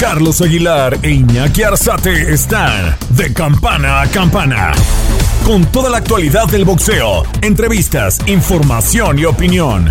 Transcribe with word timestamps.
Carlos 0.00 0.40
Aguilar 0.40 0.98
e 1.02 1.10
Iñaki 1.10 1.62
Arzate 1.62 2.32
están 2.32 2.96
de 3.10 3.34
campana 3.34 4.00
a 4.00 4.06
campana. 4.06 4.72
Con 5.44 5.66
toda 5.66 5.90
la 5.90 5.98
actualidad 5.98 6.46
del 6.46 6.64
boxeo, 6.64 7.24
entrevistas, 7.42 8.18
información 8.26 9.18
y 9.18 9.26
opinión. 9.26 9.90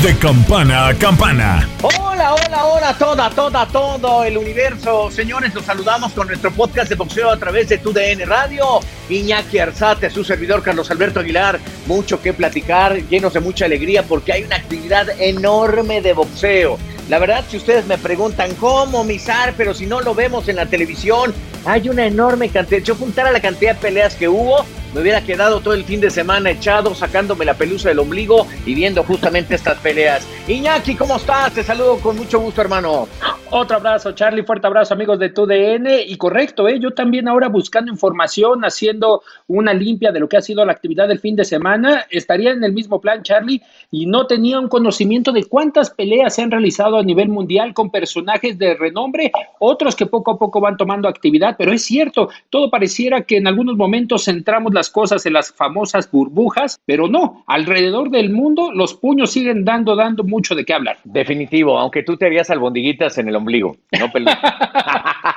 De 0.00 0.16
campana 0.18 0.86
a 0.86 0.94
campana. 0.94 1.68
Hola, 1.82 2.34
hola, 2.34 2.64
hola, 2.66 2.94
toda, 2.96 3.30
toda, 3.30 3.66
todo 3.66 4.22
el 4.22 4.38
universo. 4.38 5.10
Señores, 5.10 5.52
los 5.52 5.64
saludamos 5.64 6.12
con 6.12 6.28
nuestro 6.28 6.52
podcast 6.52 6.88
de 6.88 6.94
boxeo 6.94 7.28
a 7.30 7.36
través 7.38 7.68
de 7.68 7.78
TUDN 7.78 8.28
Radio. 8.28 8.78
Iñaki 9.08 9.58
Arzate, 9.58 10.08
su 10.08 10.22
servidor 10.22 10.62
Carlos 10.62 10.88
Alberto 10.92 11.18
Aguilar. 11.18 11.58
Mucho 11.86 12.22
que 12.22 12.32
platicar, 12.32 12.96
llenos 13.08 13.34
de 13.34 13.40
mucha 13.40 13.64
alegría 13.64 14.04
porque 14.04 14.32
hay 14.32 14.44
una 14.44 14.54
actividad 14.54 15.08
enorme 15.20 16.00
de 16.00 16.12
boxeo. 16.12 16.78
La 17.08 17.20
verdad, 17.20 17.44
si 17.48 17.56
ustedes 17.56 17.86
me 17.86 17.98
preguntan 17.98 18.54
cómo, 18.56 19.04
Misar, 19.04 19.54
pero 19.56 19.74
si 19.74 19.86
no 19.86 20.00
lo 20.00 20.14
vemos 20.14 20.48
en 20.48 20.56
la 20.56 20.66
televisión, 20.66 21.32
hay 21.64 21.88
una 21.88 22.04
enorme 22.04 22.48
cantidad. 22.48 22.82
Yo 22.82 22.96
juntara 22.96 23.30
la 23.30 23.40
cantidad 23.40 23.74
de 23.74 23.80
peleas 23.80 24.16
que 24.16 24.28
hubo, 24.28 24.64
me 24.96 25.02
hubiera 25.02 25.20
quedado 25.20 25.60
todo 25.60 25.74
el 25.74 25.84
fin 25.84 26.00
de 26.00 26.08
semana 26.08 26.50
echado, 26.50 26.94
sacándome 26.94 27.44
la 27.44 27.52
pelusa 27.52 27.90
del 27.90 27.98
ombligo 27.98 28.46
y 28.64 28.74
viendo 28.74 29.04
justamente 29.04 29.54
estas 29.54 29.76
peleas. 29.80 30.26
Iñaki, 30.48 30.94
¿cómo 30.94 31.16
estás? 31.16 31.52
Te 31.52 31.62
saludo 31.62 31.98
con 31.98 32.16
mucho 32.16 32.40
gusto, 32.40 32.62
hermano. 32.62 33.06
Otro 33.50 33.76
abrazo, 33.76 34.10
Charlie, 34.12 34.42
fuerte 34.42 34.66
abrazo, 34.66 34.94
amigos 34.94 35.20
de 35.20 35.28
TUDN. 35.28 35.86
Y 36.06 36.16
correcto, 36.16 36.66
¿eh? 36.66 36.80
yo 36.80 36.90
también 36.92 37.28
ahora 37.28 37.48
buscando 37.48 37.92
información, 37.92 38.64
haciendo 38.64 39.22
una 39.46 39.72
limpia 39.72 40.10
de 40.10 40.18
lo 40.18 40.28
que 40.28 40.36
ha 40.36 40.42
sido 40.42 40.64
la 40.64 40.72
actividad 40.72 41.06
del 41.06 41.20
fin 41.20 41.36
de 41.36 41.44
semana, 41.44 42.06
estaría 42.10 42.50
en 42.50 42.64
el 42.64 42.72
mismo 42.72 43.00
plan, 43.00 43.22
Charlie, 43.22 43.62
y 43.92 44.06
no 44.06 44.26
tenía 44.26 44.58
un 44.58 44.68
conocimiento 44.68 45.30
de 45.30 45.44
cuántas 45.44 45.90
peleas 45.90 46.34
se 46.34 46.42
han 46.42 46.50
realizado 46.50 46.96
a 46.96 47.04
nivel 47.04 47.28
mundial 47.28 47.72
con 47.72 47.90
personajes 47.90 48.58
de 48.58 48.74
renombre, 48.74 49.30
otros 49.60 49.94
que 49.94 50.06
poco 50.06 50.32
a 50.32 50.38
poco 50.38 50.60
van 50.60 50.76
tomando 50.76 51.08
actividad, 51.08 51.54
pero 51.56 51.72
es 51.72 51.84
cierto, 51.84 52.30
todo 52.50 52.68
pareciera 52.68 53.22
que 53.22 53.36
en 53.36 53.46
algunos 53.46 53.76
momentos 53.76 54.24
centramos 54.24 54.74
las 54.74 54.85
cosas 54.90 55.26
en 55.26 55.32
las 55.32 55.52
famosas 55.52 56.10
burbujas, 56.10 56.80
pero 56.84 57.08
no, 57.08 57.44
alrededor 57.46 58.10
del 58.10 58.30
mundo 58.30 58.72
los 58.72 58.94
puños 58.94 59.30
siguen 59.32 59.64
dando, 59.64 59.96
dando 59.96 60.24
mucho 60.24 60.54
de 60.54 60.64
qué 60.64 60.74
hablar. 60.74 60.98
Definitivo, 61.04 61.78
aunque 61.78 62.02
tú 62.02 62.16
te 62.16 62.26
harías 62.26 62.50
albondiguitas 62.50 63.18
en 63.18 63.28
el 63.28 63.36
ombligo, 63.36 63.76
no 63.98 64.06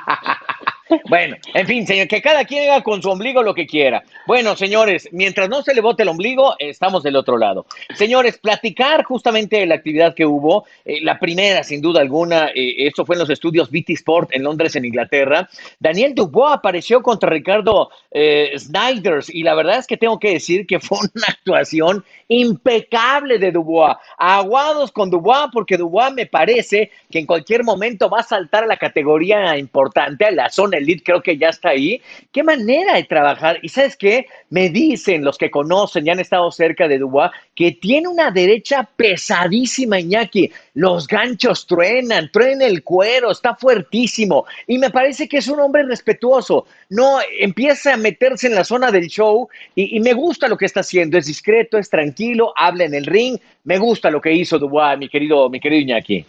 Bueno, 1.08 1.36
en 1.54 1.66
fin, 1.66 1.86
señor, 1.86 2.08
que 2.08 2.22
cada 2.22 2.44
quien 2.44 2.70
haga 2.70 2.82
con 2.82 3.02
su 3.02 3.10
ombligo 3.10 3.42
lo 3.42 3.54
que 3.54 3.66
quiera. 3.66 4.02
Bueno, 4.26 4.56
señores, 4.56 5.08
mientras 5.12 5.48
no 5.48 5.62
se 5.62 5.74
le 5.74 5.80
bote 5.80 6.02
el 6.02 6.08
ombligo, 6.08 6.54
estamos 6.58 7.02
del 7.02 7.16
otro 7.16 7.36
lado. 7.36 7.66
Señores, 7.94 8.38
platicar 8.38 9.04
justamente 9.04 9.56
de 9.56 9.66
la 9.66 9.76
actividad 9.76 10.14
que 10.14 10.26
hubo, 10.26 10.64
eh, 10.84 11.00
la 11.02 11.18
primera, 11.18 11.62
sin 11.62 11.80
duda 11.80 12.00
alguna, 12.00 12.48
eh, 12.54 12.86
esto 12.86 13.04
fue 13.04 13.16
en 13.16 13.20
los 13.20 13.30
estudios 13.30 13.70
BT 13.70 13.90
Sport 13.90 14.30
en 14.32 14.42
Londres, 14.42 14.76
en 14.76 14.84
Inglaterra. 14.84 15.48
Daniel 15.78 16.14
Dubois 16.14 16.54
apareció 16.54 17.02
contra 17.02 17.30
Ricardo 17.30 17.90
eh, 18.10 18.52
Snyders 18.56 19.30
y 19.32 19.42
la 19.42 19.54
verdad 19.54 19.78
es 19.78 19.86
que 19.86 19.96
tengo 19.96 20.18
que 20.18 20.32
decir 20.32 20.66
que 20.66 20.80
fue 20.80 20.98
una 20.98 21.26
actuación 21.28 22.04
impecable 22.28 23.38
de 23.38 23.52
Dubois. 23.52 23.96
Aguados 24.18 24.92
con 24.92 25.10
Dubois 25.10 25.50
porque 25.52 25.76
Dubois 25.76 26.12
me 26.12 26.26
parece 26.26 26.90
que 27.10 27.18
en 27.20 27.26
cualquier 27.26 27.64
momento 27.64 28.08
va 28.08 28.20
a 28.20 28.24
saltar 28.24 28.64
a 28.64 28.66
la 28.66 28.76
categoría 28.76 29.56
importante, 29.56 30.24
a 30.24 30.30
la 30.30 30.48
zona 30.50 30.79
elite, 30.80 31.02
creo 31.04 31.22
que 31.22 31.36
ya 31.36 31.48
está 31.48 31.70
ahí. 31.70 32.02
Qué 32.32 32.42
manera 32.42 32.94
de 32.94 33.04
trabajar. 33.04 33.58
Y 33.62 33.68
sabes 33.68 33.96
qué? 33.96 34.26
Me 34.50 34.68
dicen 34.68 35.24
los 35.24 35.38
que 35.38 35.50
conocen, 35.50 36.04
ya 36.04 36.12
han 36.12 36.20
estado 36.20 36.50
cerca 36.50 36.88
de 36.88 36.98
Dubois, 36.98 37.30
que 37.54 37.72
tiene 37.72 38.08
una 38.08 38.30
derecha 38.30 38.88
pesadísima, 38.96 40.00
Iñaki. 40.00 40.50
Los 40.74 41.06
ganchos 41.06 41.66
truenan, 41.66 42.30
truena 42.32 42.66
el 42.66 42.82
cuero, 42.82 43.30
está 43.30 43.54
fuertísimo. 43.54 44.44
Y 44.66 44.78
me 44.78 44.90
parece 44.90 45.28
que 45.28 45.38
es 45.38 45.48
un 45.48 45.60
hombre 45.60 45.84
respetuoso. 45.84 46.66
No 46.88 47.18
empieza 47.38 47.94
a 47.94 47.96
meterse 47.96 48.46
en 48.46 48.54
la 48.54 48.64
zona 48.64 48.90
del 48.90 49.08
show 49.08 49.48
y, 49.74 49.96
y 49.96 50.00
me 50.00 50.12
gusta 50.12 50.48
lo 50.48 50.56
que 50.56 50.66
está 50.66 50.80
haciendo. 50.80 51.18
Es 51.18 51.26
discreto, 51.26 51.78
es 51.78 51.88
tranquilo, 51.88 52.52
habla 52.56 52.84
en 52.84 52.94
el 52.94 53.06
ring. 53.06 53.38
Me 53.64 53.78
gusta 53.78 54.10
lo 54.10 54.20
que 54.20 54.32
hizo 54.32 54.58
Dubois, 54.58 54.98
mi 54.98 55.08
querido, 55.08 55.48
mi 55.48 55.60
querido 55.60 55.82
Iñaki. 55.82 56.24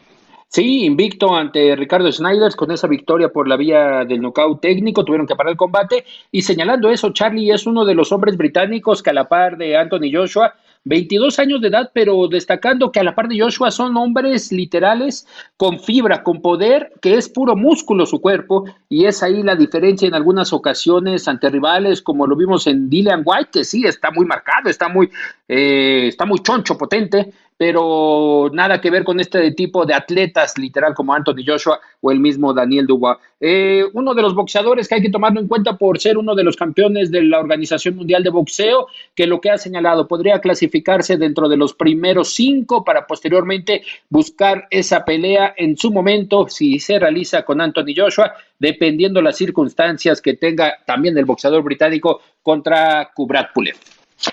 Sí, 0.53 0.83
invicto 0.83 1.33
ante 1.33 1.77
Ricardo 1.77 2.11
Snyder 2.11 2.53
con 2.57 2.71
esa 2.71 2.85
victoria 2.85 3.29
por 3.29 3.47
la 3.47 3.55
vía 3.55 4.03
del 4.03 4.21
nocaut 4.21 4.59
técnico, 4.59 5.05
tuvieron 5.05 5.25
que 5.25 5.33
parar 5.33 5.51
el 5.51 5.57
combate. 5.57 6.03
Y 6.29 6.41
señalando 6.41 6.89
eso, 6.89 7.13
Charlie 7.13 7.51
es 7.51 7.65
uno 7.65 7.85
de 7.85 7.95
los 7.95 8.11
hombres 8.11 8.35
británicos 8.35 9.01
que 9.01 9.11
a 9.11 9.13
la 9.13 9.29
par 9.29 9.55
de 9.55 9.77
Anthony 9.77 10.11
Joshua 10.11 10.53
22 10.83 11.37
años 11.37 11.61
de 11.61 11.67
edad, 11.67 11.91
pero 11.93 12.27
destacando 12.27 12.91
que 12.91 12.99
a 12.99 13.03
la 13.03 13.13
par 13.13 13.27
de 13.27 13.39
Joshua 13.39 13.69
son 13.69 13.95
hombres 13.97 14.51
literales 14.51 15.27
con 15.55 15.79
fibra, 15.79 16.23
con 16.23 16.41
poder, 16.41 16.91
que 17.01 17.15
es 17.15 17.29
puro 17.29 17.55
músculo 17.55 18.05
su 18.05 18.19
cuerpo, 18.19 18.65
y 18.89 19.05
es 19.05 19.21
ahí 19.21 19.43
la 19.43 19.55
diferencia 19.55 20.07
en 20.07 20.15
algunas 20.15 20.53
ocasiones 20.53 21.27
ante 21.27 21.49
rivales, 21.49 22.01
como 22.01 22.25
lo 22.25 22.35
vimos 22.35 22.65
en 22.65 22.89
Dillian 22.89 23.21
White, 23.23 23.49
que 23.53 23.63
sí 23.63 23.85
está 23.85 24.09
muy 24.09 24.25
marcado, 24.25 24.69
está 24.69 24.89
muy, 24.89 25.09
eh, 25.47 26.07
está 26.07 26.25
muy 26.25 26.39
choncho, 26.39 26.77
potente, 26.77 27.31
pero 27.61 28.49
nada 28.51 28.81
que 28.81 28.89
ver 28.89 29.03
con 29.03 29.19
este 29.19 29.51
tipo 29.51 29.85
de 29.85 29.93
atletas, 29.93 30.57
literal, 30.57 30.95
como 30.95 31.13
Anthony 31.13 31.43
Joshua 31.45 31.79
o 32.01 32.09
el 32.09 32.19
mismo 32.19 32.55
Daniel 32.55 32.87
Dubois. 32.87 33.19
Eh, 33.39 33.83
uno 33.93 34.15
de 34.15 34.23
los 34.23 34.33
boxeadores 34.33 34.87
que 34.87 34.95
hay 34.95 35.01
que 35.03 35.11
tomarlo 35.11 35.39
en 35.39 35.47
cuenta 35.47 35.77
por 35.77 35.99
ser 35.99 36.17
uno 36.17 36.33
de 36.33 36.43
los 36.43 36.55
campeones 36.55 37.11
de 37.11 37.21
la 37.21 37.37
Organización 37.37 37.97
Mundial 37.97 38.23
de 38.23 38.31
Boxeo, 38.31 38.87
que 39.13 39.27
lo 39.27 39.39
que 39.39 39.51
ha 39.51 39.59
señalado 39.59 40.07
podría 40.07 40.39
clasificarse 40.41 41.17
dentro 41.17 41.47
de 41.47 41.57
los 41.57 41.75
primeros 41.75 42.33
cinco 42.33 42.83
para 42.83 43.05
posteriormente 43.05 43.83
buscar 44.09 44.65
esa 44.71 45.05
pelea 45.05 45.53
en 45.55 45.77
su 45.77 45.91
momento, 45.91 46.47
si 46.47 46.79
se 46.79 46.97
realiza 46.97 47.43
con 47.43 47.61
Anthony 47.61 47.93
Joshua, 47.95 48.33
dependiendo 48.57 49.21
las 49.21 49.37
circunstancias 49.37 50.19
que 50.19 50.33
tenga 50.33 50.77
también 50.87 51.15
el 51.15 51.25
boxeador 51.25 51.61
británico 51.61 52.21
contra 52.41 53.11
Kubrat 53.13 53.53
Pulev. 53.53 53.75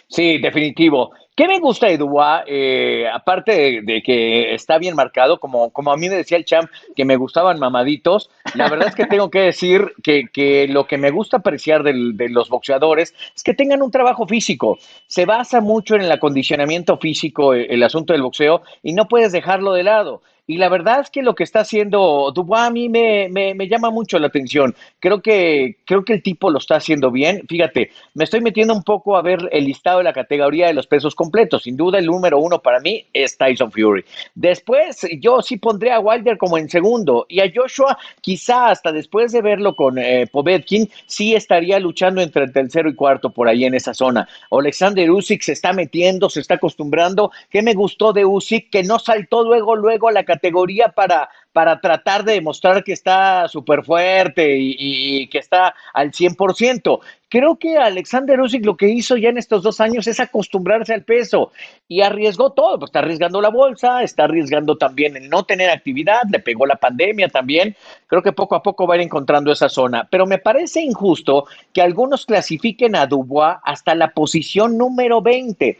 Sí, 0.08 0.38
definitivo. 0.38 1.12
¿Qué 1.38 1.47
me 1.47 1.60
gusta 1.60 1.87
de 1.87 1.99
Dubois? 1.99 2.43
Eh, 2.49 3.06
aparte 3.15 3.81
de, 3.84 4.03
que 4.03 4.54
está 4.54 4.76
bien 4.76 4.97
marcado, 4.97 5.38
como, 5.38 5.71
como 5.71 5.93
a 5.93 5.97
mí 5.97 6.09
me 6.09 6.16
decía 6.16 6.37
el 6.37 6.44
champ 6.44 6.69
que 6.97 7.04
me 7.04 7.15
gustaban 7.15 7.60
mamaditos, 7.60 8.28
la 8.56 8.69
verdad 8.69 8.88
es 8.88 8.97
que 8.97 9.06
tengo 9.06 9.31
que 9.31 9.43
decir 9.43 9.93
que, 10.03 10.66
lo 10.69 10.88
que 10.88 10.99
me 10.99 11.12
gusta 11.12 11.37
apreciar 11.37 11.84
de 11.84 12.28
los 12.28 12.49
boxeadores 12.49 13.15
es 13.37 13.44
que 13.44 13.54
tengan 13.54 13.82
un 13.82 13.93
trabajo 13.93 14.26
físico. 14.26 14.78
Se 15.06 15.26
basa 15.26 15.60
mucho 15.60 15.94
en 15.94 16.03
el 16.03 16.10
acondicionamiento 16.10 16.99
físico 16.99 17.55
eh, 17.55 17.69
el 17.70 17.84
asunto 17.84 18.15
del 18.15 18.22
boxeo 18.22 18.62
y 18.82 18.93
no 18.93 19.06
puedes 19.06 19.31
dejarlo 19.31 19.75
de 19.75 19.84
lado. 19.84 20.22
Y 20.50 20.56
la 20.56 20.70
verdad 20.70 21.00
es 21.00 21.10
que 21.10 21.20
lo 21.20 21.34
que 21.34 21.44
está 21.44 21.60
haciendo 21.60 22.32
Dubois 22.34 22.62
a 22.62 22.70
mí 22.70 22.88
me, 22.88 23.28
me, 23.28 23.69
llama 23.69 23.91
mucho 23.91 24.19
la 24.19 24.28
atención. 24.28 24.75
Creo 24.98 25.20
que, 25.20 25.76
creo 25.84 26.06
que 26.06 26.14
el 26.14 26.22
tipo 26.22 26.50
lo 26.50 26.56
está 26.56 26.76
haciendo 26.76 27.10
bien. 27.10 27.42
Fíjate, 27.47 27.91
me 28.14 28.25
estoy 28.25 28.41
metiendo 28.41 28.72
un 28.72 28.82
poco 28.82 29.19
a 29.19 29.22
ver 29.22 29.47
el 29.53 29.66
listado 29.66 29.98
de 29.98 30.04
la 30.04 30.14
categoría 30.14 30.69
de 30.69 30.72
los 30.72 30.87
pesos 30.87 31.14
completos. 31.14 31.64
Sin 31.64 31.76
duda, 31.76 31.98
el 31.98 32.06
número 32.06 32.38
uno 32.38 32.60
para 32.60 32.81
mí 32.81 33.04
es 33.12 33.37
Tyson 33.37 33.70
Fury. 33.70 34.06
Después, 34.34 35.06
yo 35.20 35.42
sí 35.42 35.58
pondré 35.58 35.92
a 35.92 36.00
Wilder 36.00 36.38
como 36.38 36.56
en 36.56 36.70
segundo. 36.70 37.26
Y 37.28 37.41
a 37.41 37.53
Joshua, 37.54 37.98
quizá 38.22 38.70
hasta 38.70 38.91
después 38.91 39.32
de 39.32 39.42
verlo 39.42 39.76
con 39.76 39.98
eh, 39.98 40.28
Povetkin, 40.32 40.88
sí 41.04 41.34
estaría 41.34 41.78
luchando 41.78 42.22
entre 42.22 42.44
el 42.44 42.54
tercero 42.54 42.88
y 42.88 42.94
cuarto 42.94 43.28
por 43.28 43.48
ahí 43.48 43.66
en 43.66 43.75
esa 43.75 43.92
zona. 43.92 44.26
Alexander 44.50 45.10
Usyk 45.10 45.42
se 45.42 45.53
está 45.53 45.75
metiendo, 45.75 46.31
se 46.31 46.41
está 46.41 46.54
acostumbrando. 46.54 47.32
¿Qué 47.50 47.60
me 47.60 47.75
gustó 47.75 48.14
de 48.14 48.25
Usyk? 48.25 48.70
Que 48.70 48.82
no 48.82 48.98
saltó 48.98 49.44
luego, 49.44 49.76
luego 49.76 50.08
a 50.08 50.12
la 50.12 50.25
categoría 50.25 50.38
categoría 50.38 50.88
para, 50.88 51.28
para 51.53 51.81
tratar 51.81 52.25
de 52.25 52.34
demostrar 52.34 52.84
que 52.84 52.92
está 52.92 53.48
súper 53.48 53.84
fuerte 53.84 54.56
y, 54.59 55.26
que 55.28 55.38
está 55.38 55.75
al 55.92 56.12
100%. 56.12 57.00
Creo 57.31 57.59
que 57.59 57.76
Alexander 57.76 58.41
Usyk 58.41 58.64
lo 58.64 58.76
que 58.76 58.88
hizo 58.88 59.16
ya 59.19 59.28
en 59.28 59.36
estos 59.36 59.62
dos 59.62 59.82
años 59.82 60.06
es 60.06 60.19
acostumbrarse 60.19 60.94
al 60.94 61.03
peso 61.03 61.53
y 61.87 62.00
arriesgó 62.00 62.53
todo, 62.53 62.78
pues 62.78 62.88
está 62.88 63.00
arriesgando 63.00 63.42
la 63.42 63.50
bolsa, 63.50 64.03
está 64.03 64.25
arriesgando 64.25 64.78
también 64.78 65.14
el 65.14 65.28
no 65.28 65.42
tener 65.42 65.69
actividad, 65.69 66.22
le 66.31 66.38
pegó 66.38 66.64
la 66.64 66.76
pandemia 66.76 67.28
también. 67.28 67.76
Creo 68.06 68.22
que 68.22 68.32
poco 68.32 68.55
a 68.55 68.62
poco 68.62 68.87
va 68.87 68.94
a 68.94 68.96
ir 68.96 69.02
encontrando 69.02 69.52
esa 69.52 69.69
zona, 69.69 70.08
pero 70.11 70.25
me 70.25 70.38
parece 70.38 70.81
injusto 70.81 71.44
que 71.75 71.82
algunos 71.82 72.25
clasifiquen 72.25 72.96
a 72.96 73.06
Dubois 73.06 73.56
hasta 73.62 73.94
la 73.94 74.12
posición 74.12 74.78
número 74.78 75.20
20. 75.20 75.78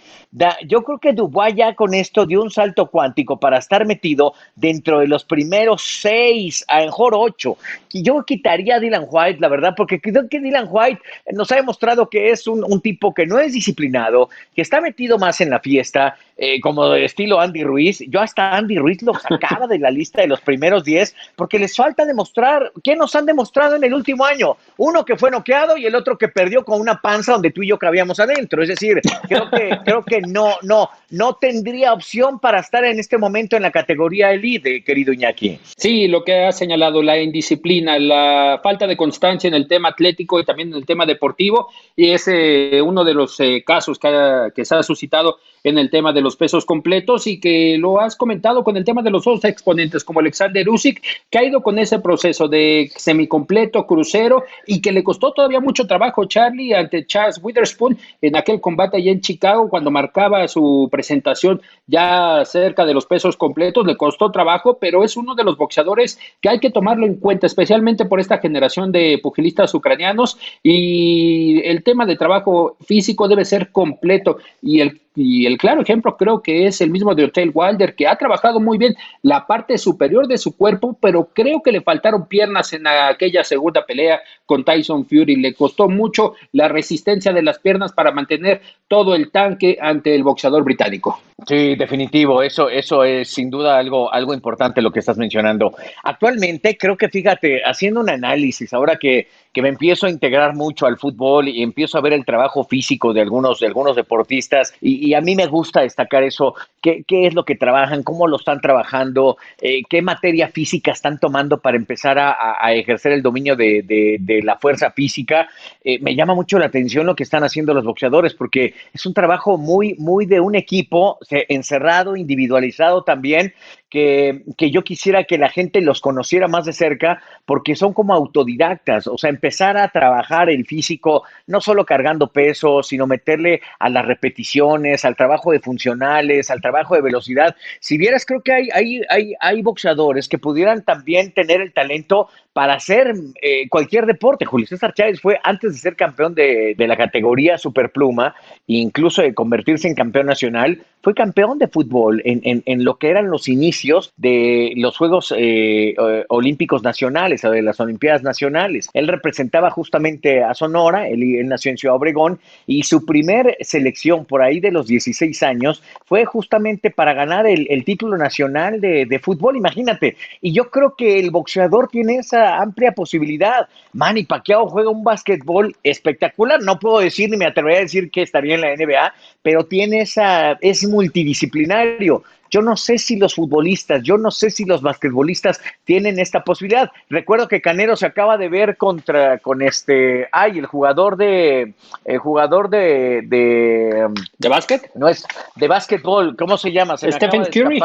yo 0.67 0.83
creo 0.83 0.99
que 0.99 1.15
Dubois 1.15 1.55
ya 1.55 1.75
con 1.75 1.95
esto 1.95 2.27
dio 2.27 2.43
un 2.43 2.51
salto 2.51 2.91
cuántico 2.91 3.41
para 3.41 3.57
estar 3.57 3.87
metido 3.87 4.35
dentro 4.55 4.99
de 4.99 5.09
los 5.09 5.25
primeros 5.25 5.68
seis, 5.77 6.65
a 6.69 6.81
lo 6.81 6.87
mejor 6.87 7.13
ocho. 7.15 7.59
Y 7.93 8.03
yo 8.03 8.25
quitaría 8.25 8.77
a 8.77 8.81
Dylan 8.81 9.07
White, 9.09 9.41
la 9.41 9.49
verdad, 9.49 9.75
porque 9.77 10.01
creo 10.01 10.29
que 10.29 10.41
Dylan 10.41 10.69
White 10.71 11.03
nos 11.33 11.51
ha 11.53 11.57
demostrado 11.57 12.09
que 12.09 12.31
es 12.31 12.47
un, 12.47 12.81
tipo 12.81 13.13
que 13.13 13.27
no 13.27 13.39
es 13.39 13.53
disciplinado, 13.53 14.31
que 14.55 14.63
está 14.63 14.81
metido 14.81 15.19
más 15.19 15.41
en 15.41 15.51
la 15.51 15.61
fiesta. 15.61 16.17
Eh, 16.41 16.61
como 16.61 16.89
de 16.89 17.05
estilo 17.05 17.41
Andy 17.41 17.65
Ruiz. 17.65 17.99
Yo 18.09 18.21
hasta 18.21 18.57
Andy 18.57 18.79
Ruiz 18.79 19.03
lo 19.03 19.13
sacaba 19.15 19.67
de 19.67 19.81
la 19.81 19.91
lista 19.91 20.21
de 20.21 20.29
los 20.29 20.41
primeros 20.41 20.85
10 20.85 21.15
porque 21.35 21.59
les 21.59 21.75
falta 21.75 22.05
demostrar, 22.05 22.73
¿qué 22.85 22.95
nos 22.95 23.17
han 23.17 23.27
demostrado 23.27 23.75
en 23.75 23.83
el 23.83 23.93
último 23.93 24.25
año? 24.25 24.57
Uno 24.77 25.05
que 25.05 25.17
fue 25.17 25.33
noqueado 25.33 25.77
y 25.77 25.87
el 25.87 25.97
otro 25.97 26.17
que 26.17 26.29
perdió 26.29 26.65
con 26.65 26.81
una 26.81 27.01
panza 27.01 27.33
donde 27.33 27.51
tú 27.51 27.65
y 27.65 27.69
yo 27.69 27.79
cabíamos 27.79 28.21
adentro. 28.21 28.63
Es 28.63 28.69
decir, 28.69 29.01
creo 29.29 29.51
que, 29.51 29.79
creo 29.85 30.05
que 30.05 30.21
no, 30.21 30.55
no, 30.63 30.89
no 31.11 31.35
tendría 31.35 31.93
opción 31.93 32.39
para 32.39 32.61
estar 32.61 32.85
en 32.85 33.01
este 33.01 33.19
momento 33.19 33.57
en 33.57 33.63
la 33.63 33.73
categoría 33.73 34.31
elite, 34.31 34.85
querido 34.85 35.13
Iñaki. 35.13 35.59
Sí, 35.77 36.07
lo 36.07 36.23
que 36.23 36.45
ha 36.45 36.53
señalado, 36.53 37.03
la 37.03 37.21
indisciplina, 37.21 37.99
la 37.99 38.61
falta 38.63 38.87
de 38.87 38.97
constancia 38.97 39.49
en 39.49 39.55
el 39.55 39.67
tema 39.67 39.89
atlético 39.89 40.39
y 40.39 40.45
también 40.45 40.69
en 40.69 40.77
el 40.77 40.87
tema 40.87 41.05
deportivo, 41.05 41.69
y 41.97 42.11
es 42.13 42.29
eh, 42.29 42.81
uno 42.81 43.03
de 43.03 43.15
los 43.15 43.41
eh, 43.41 43.65
casos 43.67 43.99
que, 43.99 44.53
que 44.55 44.65
se 44.65 44.77
ha 44.77 44.83
suscitado 44.85 45.39
en 45.65 45.79
el 45.79 45.91
tema 45.91 46.13
de 46.13 46.21
los 46.21 46.28
pesos 46.37 46.65
completos 46.65 47.27
y 47.27 47.41
que 47.41 47.77
lo 47.79 48.01
has 48.01 48.17
comentado 48.17 48.65
con 48.65 48.77
el 48.77 48.85
tema 48.85 49.03
de 49.03 49.11
los 49.11 49.25
dos 49.25 49.45
exponentes 49.45 50.05
como 50.05 50.21
Alexander 50.21 50.69
Usyk, 50.69 51.03
que 51.31 51.39
ha 51.39 51.45
ido 51.45 51.63
con 51.63 51.79
ese 51.79 51.99
proceso 52.01 52.49
de 52.49 52.91
semicompleto, 52.97 53.87
crucero 53.87 54.45
y 54.67 54.81
que 54.81 54.93
le 54.93 55.05
costó 55.05 55.33
todavía 55.33 55.61
mucho 55.61 55.87
trabajo 55.87 56.25
Charlie 56.27 56.75
ante 56.75 57.07
Charles 57.07 57.41
Witherspoon 57.43 57.99
en 58.23 58.37
aquel 58.37 58.61
combate 58.61 58.97
allá 58.97 59.13
en 59.13 59.21
Chicago 59.21 59.69
cuando 59.69 59.91
marcaba 59.91 60.49
su 60.49 60.89
presentación 60.91 61.61
ya 61.87 62.45
cerca 62.45 62.85
de 62.85 62.95
los 62.95 63.07
pesos 63.07 63.37
completos, 63.37 63.87
le 63.87 63.97
costó 63.97 64.31
trabajo, 64.31 64.79
pero 64.79 65.05
es 65.05 65.17
uno 65.17 65.35
de 65.35 65.45
los 65.45 65.57
boxeadores 65.57 66.19
que 66.41 66.49
hay 66.49 66.61
que 66.61 66.71
tomarlo 66.71 67.07
en 67.07 67.15
cuenta, 67.15 67.47
especialmente 67.47 68.05
por 68.05 68.21
esta 68.21 68.39
generación 68.39 68.93
de 68.93 69.19
pugilistas 69.23 69.75
ucranianos 69.75 70.39
y 70.63 71.61
el 71.65 71.83
tema 71.83 72.07
de 72.07 72.17
trabajo 72.17 72.77
físico 72.85 73.29
debe 73.29 73.45
ser 73.45 73.71
completo 73.71 74.39
y 74.63 74.81
el 74.81 75.01
y 75.19 75.47
el 75.47 75.59
claro 75.59 75.83
ejemplo 75.83 76.17
creo 76.17 76.43
que 76.43 76.67
es 76.67 76.81
el 76.81 76.91
mismo 76.91 77.15
de 77.15 77.25
Hotel 77.25 77.51
Wilder, 77.53 77.97
que 77.97 78.07
ha 78.07 78.15
trabajado 78.15 78.61
muy 78.61 78.79
bien 78.79 78.95
la 79.23 79.47
parte 79.47 79.77
superior 79.77 80.29
de 80.29 80.39
su 80.39 80.57
cuerpo, 80.57 80.97
pero 81.01 81.31
creo 81.35 81.61
que 81.61 81.73
le 81.73 81.81
faltaron 81.81 82.29
piernas 82.29 82.73
en 82.73 82.87
aquella 82.87 83.43
segunda 83.43 83.85
pelea 83.85 84.21
con 84.47 84.65
Tyson 84.65 85.05
Fury. 85.05 85.37
Le 85.37 85.55
costó 85.55 85.89
mucho 85.89 86.35
la 86.53 86.69
resistencia 86.69 87.33
de 87.33 87.43
las 87.43 87.59
piernas 87.59 87.93
para 87.93 88.13
mantener 88.13 88.61
todo 88.87 89.17
el 89.17 89.33
tanque 89.33 89.77
ante 89.81 90.15
el 90.15 90.23
boxeador 90.23 90.63
británico. 90.63 91.21
Sí, 91.47 91.75
definitivo. 91.77 92.43
Eso, 92.43 92.69
eso 92.69 93.05
es 93.05 93.29
sin 93.29 93.51
duda 93.51 93.79
algo, 93.79 94.13
algo 94.13 94.35
importante 94.35 94.83
lo 94.83 94.91
que 94.93 95.01
estás 95.01 95.19
mencionando. 95.19 95.73
Actualmente 96.05 96.77
creo 96.77 96.97
que 96.97 97.09
fíjate, 97.09 97.63
haciendo 97.65 98.01
un 98.01 98.11
análisis, 98.11 98.73
ahora 98.73 98.97
que 98.97 99.29
me 99.63 99.69
empiezo 99.69 100.07
a 100.07 100.11
integrar 100.11 100.55
mucho 100.55 100.87
al 100.87 100.99
fútbol 100.99 101.49
y 101.49 101.63
empiezo 101.63 101.99
a 101.99 102.01
ver 102.01 102.13
el 102.13 102.25
trabajo 102.25 102.65
físico 102.65 103.13
de 103.13 103.21
algunos, 103.21 103.61
de 103.61 103.67
algunos 103.67 103.97
deportistas 103.97 104.75
y, 104.81 105.15
a 105.15 105.21
mí 105.21 105.35
me 105.35 105.47
gusta 105.47 105.81
destacar 105.81 106.23
eso, 106.23 106.55
qué, 106.83 107.03
qué, 107.07 107.27
es 107.27 107.35
lo 107.35 107.45
que 107.45 107.57
trabajan, 107.57 108.03
cómo 108.03 108.27
lo 108.27 108.37
están 108.37 108.61
trabajando, 108.61 109.37
eh, 109.61 109.83
qué 109.89 110.03
materia 110.03 110.49
física 110.49 110.93
están 110.93 111.19
tomando 111.19 111.59
para 111.59 111.77
empezar 111.77 112.19
a, 112.19 112.37
ejercer 112.73 113.13
el 113.13 113.23
dominio 113.23 113.57
de, 113.57 113.83
de, 113.83 114.43
la 114.43 114.57
fuerza 114.57 114.91
física. 114.93 115.49
Eh, 115.83 115.99
me 116.01 116.15
llama 116.15 116.35
mucho 116.35 116.59
la 116.59 116.67
atención 116.67 117.07
lo 117.07 117.17
que 117.17 117.23
están 117.23 117.43
haciendo 117.43 117.75
los 117.75 117.85
boxeadores 117.85 118.35
porque 118.35 118.75
es 118.93 119.07
un 119.07 119.15
trabajo 119.15 119.59
muy, 119.59 119.95
muy 119.99 120.27
de 120.27 120.41
un 120.41 120.55
equipo 120.55 121.19
encerrado, 121.31 122.17
individualizado 122.17 123.03
también 123.03 123.55
que, 123.89 124.43
que, 124.57 124.71
yo 124.71 124.85
quisiera 124.85 125.25
que 125.25 125.39
la 125.39 125.49
gente 125.49 125.81
los 125.81 126.01
conociera 126.01 126.47
más 126.47 126.67
de 126.67 126.73
cerca 126.73 127.23
porque 127.47 127.75
son 127.75 127.95
como 127.95 128.15
autodidactas, 128.15 129.07
o 129.07 129.17
sea, 129.17 129.31
empezar 129.31 129.48
a 129.51 129.89
trabajar 129.89 130.51
el 130.51 130.67
físico, 130.67 131.25
no 131.47 131.61
solo 131.61 131.85
cargando 131.85 132.33
peso, 132.33 132.83
sino 132.83 133.07
meterle 133.07 133.61
a 133.79 133.89
las 133.89 134.05
repeticiones, 134.05 135.05
al 135.05 135.17
trabajo 135.17 135.53
de 135.53 135.61
funcionales, 135.61 136.51
al 136.51 136.61
trabajo 136.61 136.95
de 136.95 137.03
velocidad. 137.03 137.57
Si 137.81 137.99
vieras, 137.99 138.25
creo 138.27 138.43
que 138.43 138.53
hay, 138.53 138.69
hay, 138.73 139.03
hay, 139.09 139.35
hay 139.41 139.63
boxeadores 139.63 140.29
que 140.29 140.39
pudieran 140.39 140.85
también 140.85 141.33
tener 141.33 141.61
el 141.61 141.73
talento 141.73 142.29
para 142.59 142.75
hacer 142.75 143.15
eh, 143.41 143.69
cualquier 143.69 144.05
deporte. 144.05 144.45
Julio 144.45 144.67
César 144.67 144.93
Chávez 144.93 145.21
fue 145.21 145.39
antes 145.45 145.75
de 145.75 145.79
ser 145.79 145.95
campeón 145.95 146.35
de, 146.35 146.75
la 146.77 146.97
categoría 146.97 147.57
superpluma, 147.57 148.35
incluso 148.67 149.23
de 149.23 149.33
convertirse 149.33 149.87
en 149.87 149.95
campeón 149.95 150.27
nacional, 150.27 150.83
fue 151.01 151.15
campeón 151.15 151.61
de 151.61 151.69
fútbol 151.69 152.21
en, 152.25 152.85
lo 152.85 152.97
que 152.97 153.11
eran 153.11 153.31
los 153.31 153.49
inicios 153.49 154.13
de 154.17 154.73
los 154.75 154.97
Juegos 154.97 155.33
eh, 155.39 155.95
Olímpicos 156.29 156.83
Nacionales 156.83 157.45
o 157.45 157.53
de 157.53 157.63
las 157.63 157.79
Olimpiadas 157.79 158.25
Nacionales. 158.25 158.91
Él 158.93 159.07
representaba 159.07 159.71
justamente 159.71 160.43
a 160.43 160.53
Sonora, 160.55 161.09
él, 161.09 161.47
nació 161.47 161.71
en 161.71 161.79
Ciudad 161.79 161.95
Obregón 161.95 162.41
y 162.67 162.83
su 162.83 163.07
primer 163.07 163.57
selección 163.61 164.25
por 164.25 164.43
ahí 164.43 164.59
de 164.59 164.73
los 164.73 164.89
16 164.89 165.41
años 165.45 165.85
fue 166.05 166.25
justamente 166.25 166.91
para 166.91 167.15
ganar 167.15 167.47
el, 167.47 167.85
título 167.85 168.19
nacional 168.19 168.81
de 168.81 169.21
fútbol, 169.23 169.57
imagínate. 169.57 170.17
Y 170.41 170.53
yo 170.53 170.69
creo 170.71 170.97
que 170.97 171.21
el 171.21 171.31
boxeador 171.31 171.89
tiene 171.89 172.17
esa 172.17 172.48
amplia 172.57 172.93
posibilidad. 172.93 173.69
Manny 173.93 174.25
Pacquiao 174.25 174.69
juega 174.69 174.91
un 174.91 175.05
básquetbol 175.05 175.77
espectacular. 175.83 176.63
No 176.63 176.79
puedo 176.79 177.01
decir 177.01 177.29
ni 177.31 177.37
me 177.37 177.47
atrevería 177.47 177.81
a 177.81 177.83
decir 177.83 178.11
que 178.11 178.23
estaría 178.23 178.55
en 178.55 178.63
la 178.63 178.75
NBA, 178.75 179.13
pero 179.43 179.67
tiene 179.67 180.01
esa, 180.01 180.53
es 180.61 180.89
multidisciplinario. 180.89 182.23
Yo 182.51 182.63
no 182.63 182.77
sé 182.77 182.99
si 182.99 183.17
los 183.17 183.35
futbolistas, 183.35 184.03
yo 184.03 184.19
no 184.19 184.31
sé 184.31 184.51
si 184.51 184.65
los 184.65 184.83
basquetbolistas 184.83 185.61
tienen 185.85 186.19
esta 186.19 186.45
posibilidad. 186.45 186.91
Recuerdo 187.09 187.49
que 187.49 187.61
Canero 187.61 187.97
se 187.97 188.07
acaba 188.07 188.37
de 188.37 188.49
ver 188.49 188.77
contra 188.77 189.39
con 189.39 189.63
este, 189.63 190.29
ay, 190.33 190.59
el 190.59 190.67
jugador 190.67 191.17
de 191.17 191.75
el 192.05 192.19
jugador 192.19 192.71
de 192.71 193.23
de, 193.25 194.09
¿De 194.39 194.49
básquet? 194.49 194.91
No 194.95 195.09
es 195.09 195.27
de 195.57 195.69
básquetbol, 195.69 196.37
¿cómo 196.37 196.57
se 196.57 196.73
llama? 196.73 196.97
Stephen 196.97 197.45
Curry. 197.45 197.81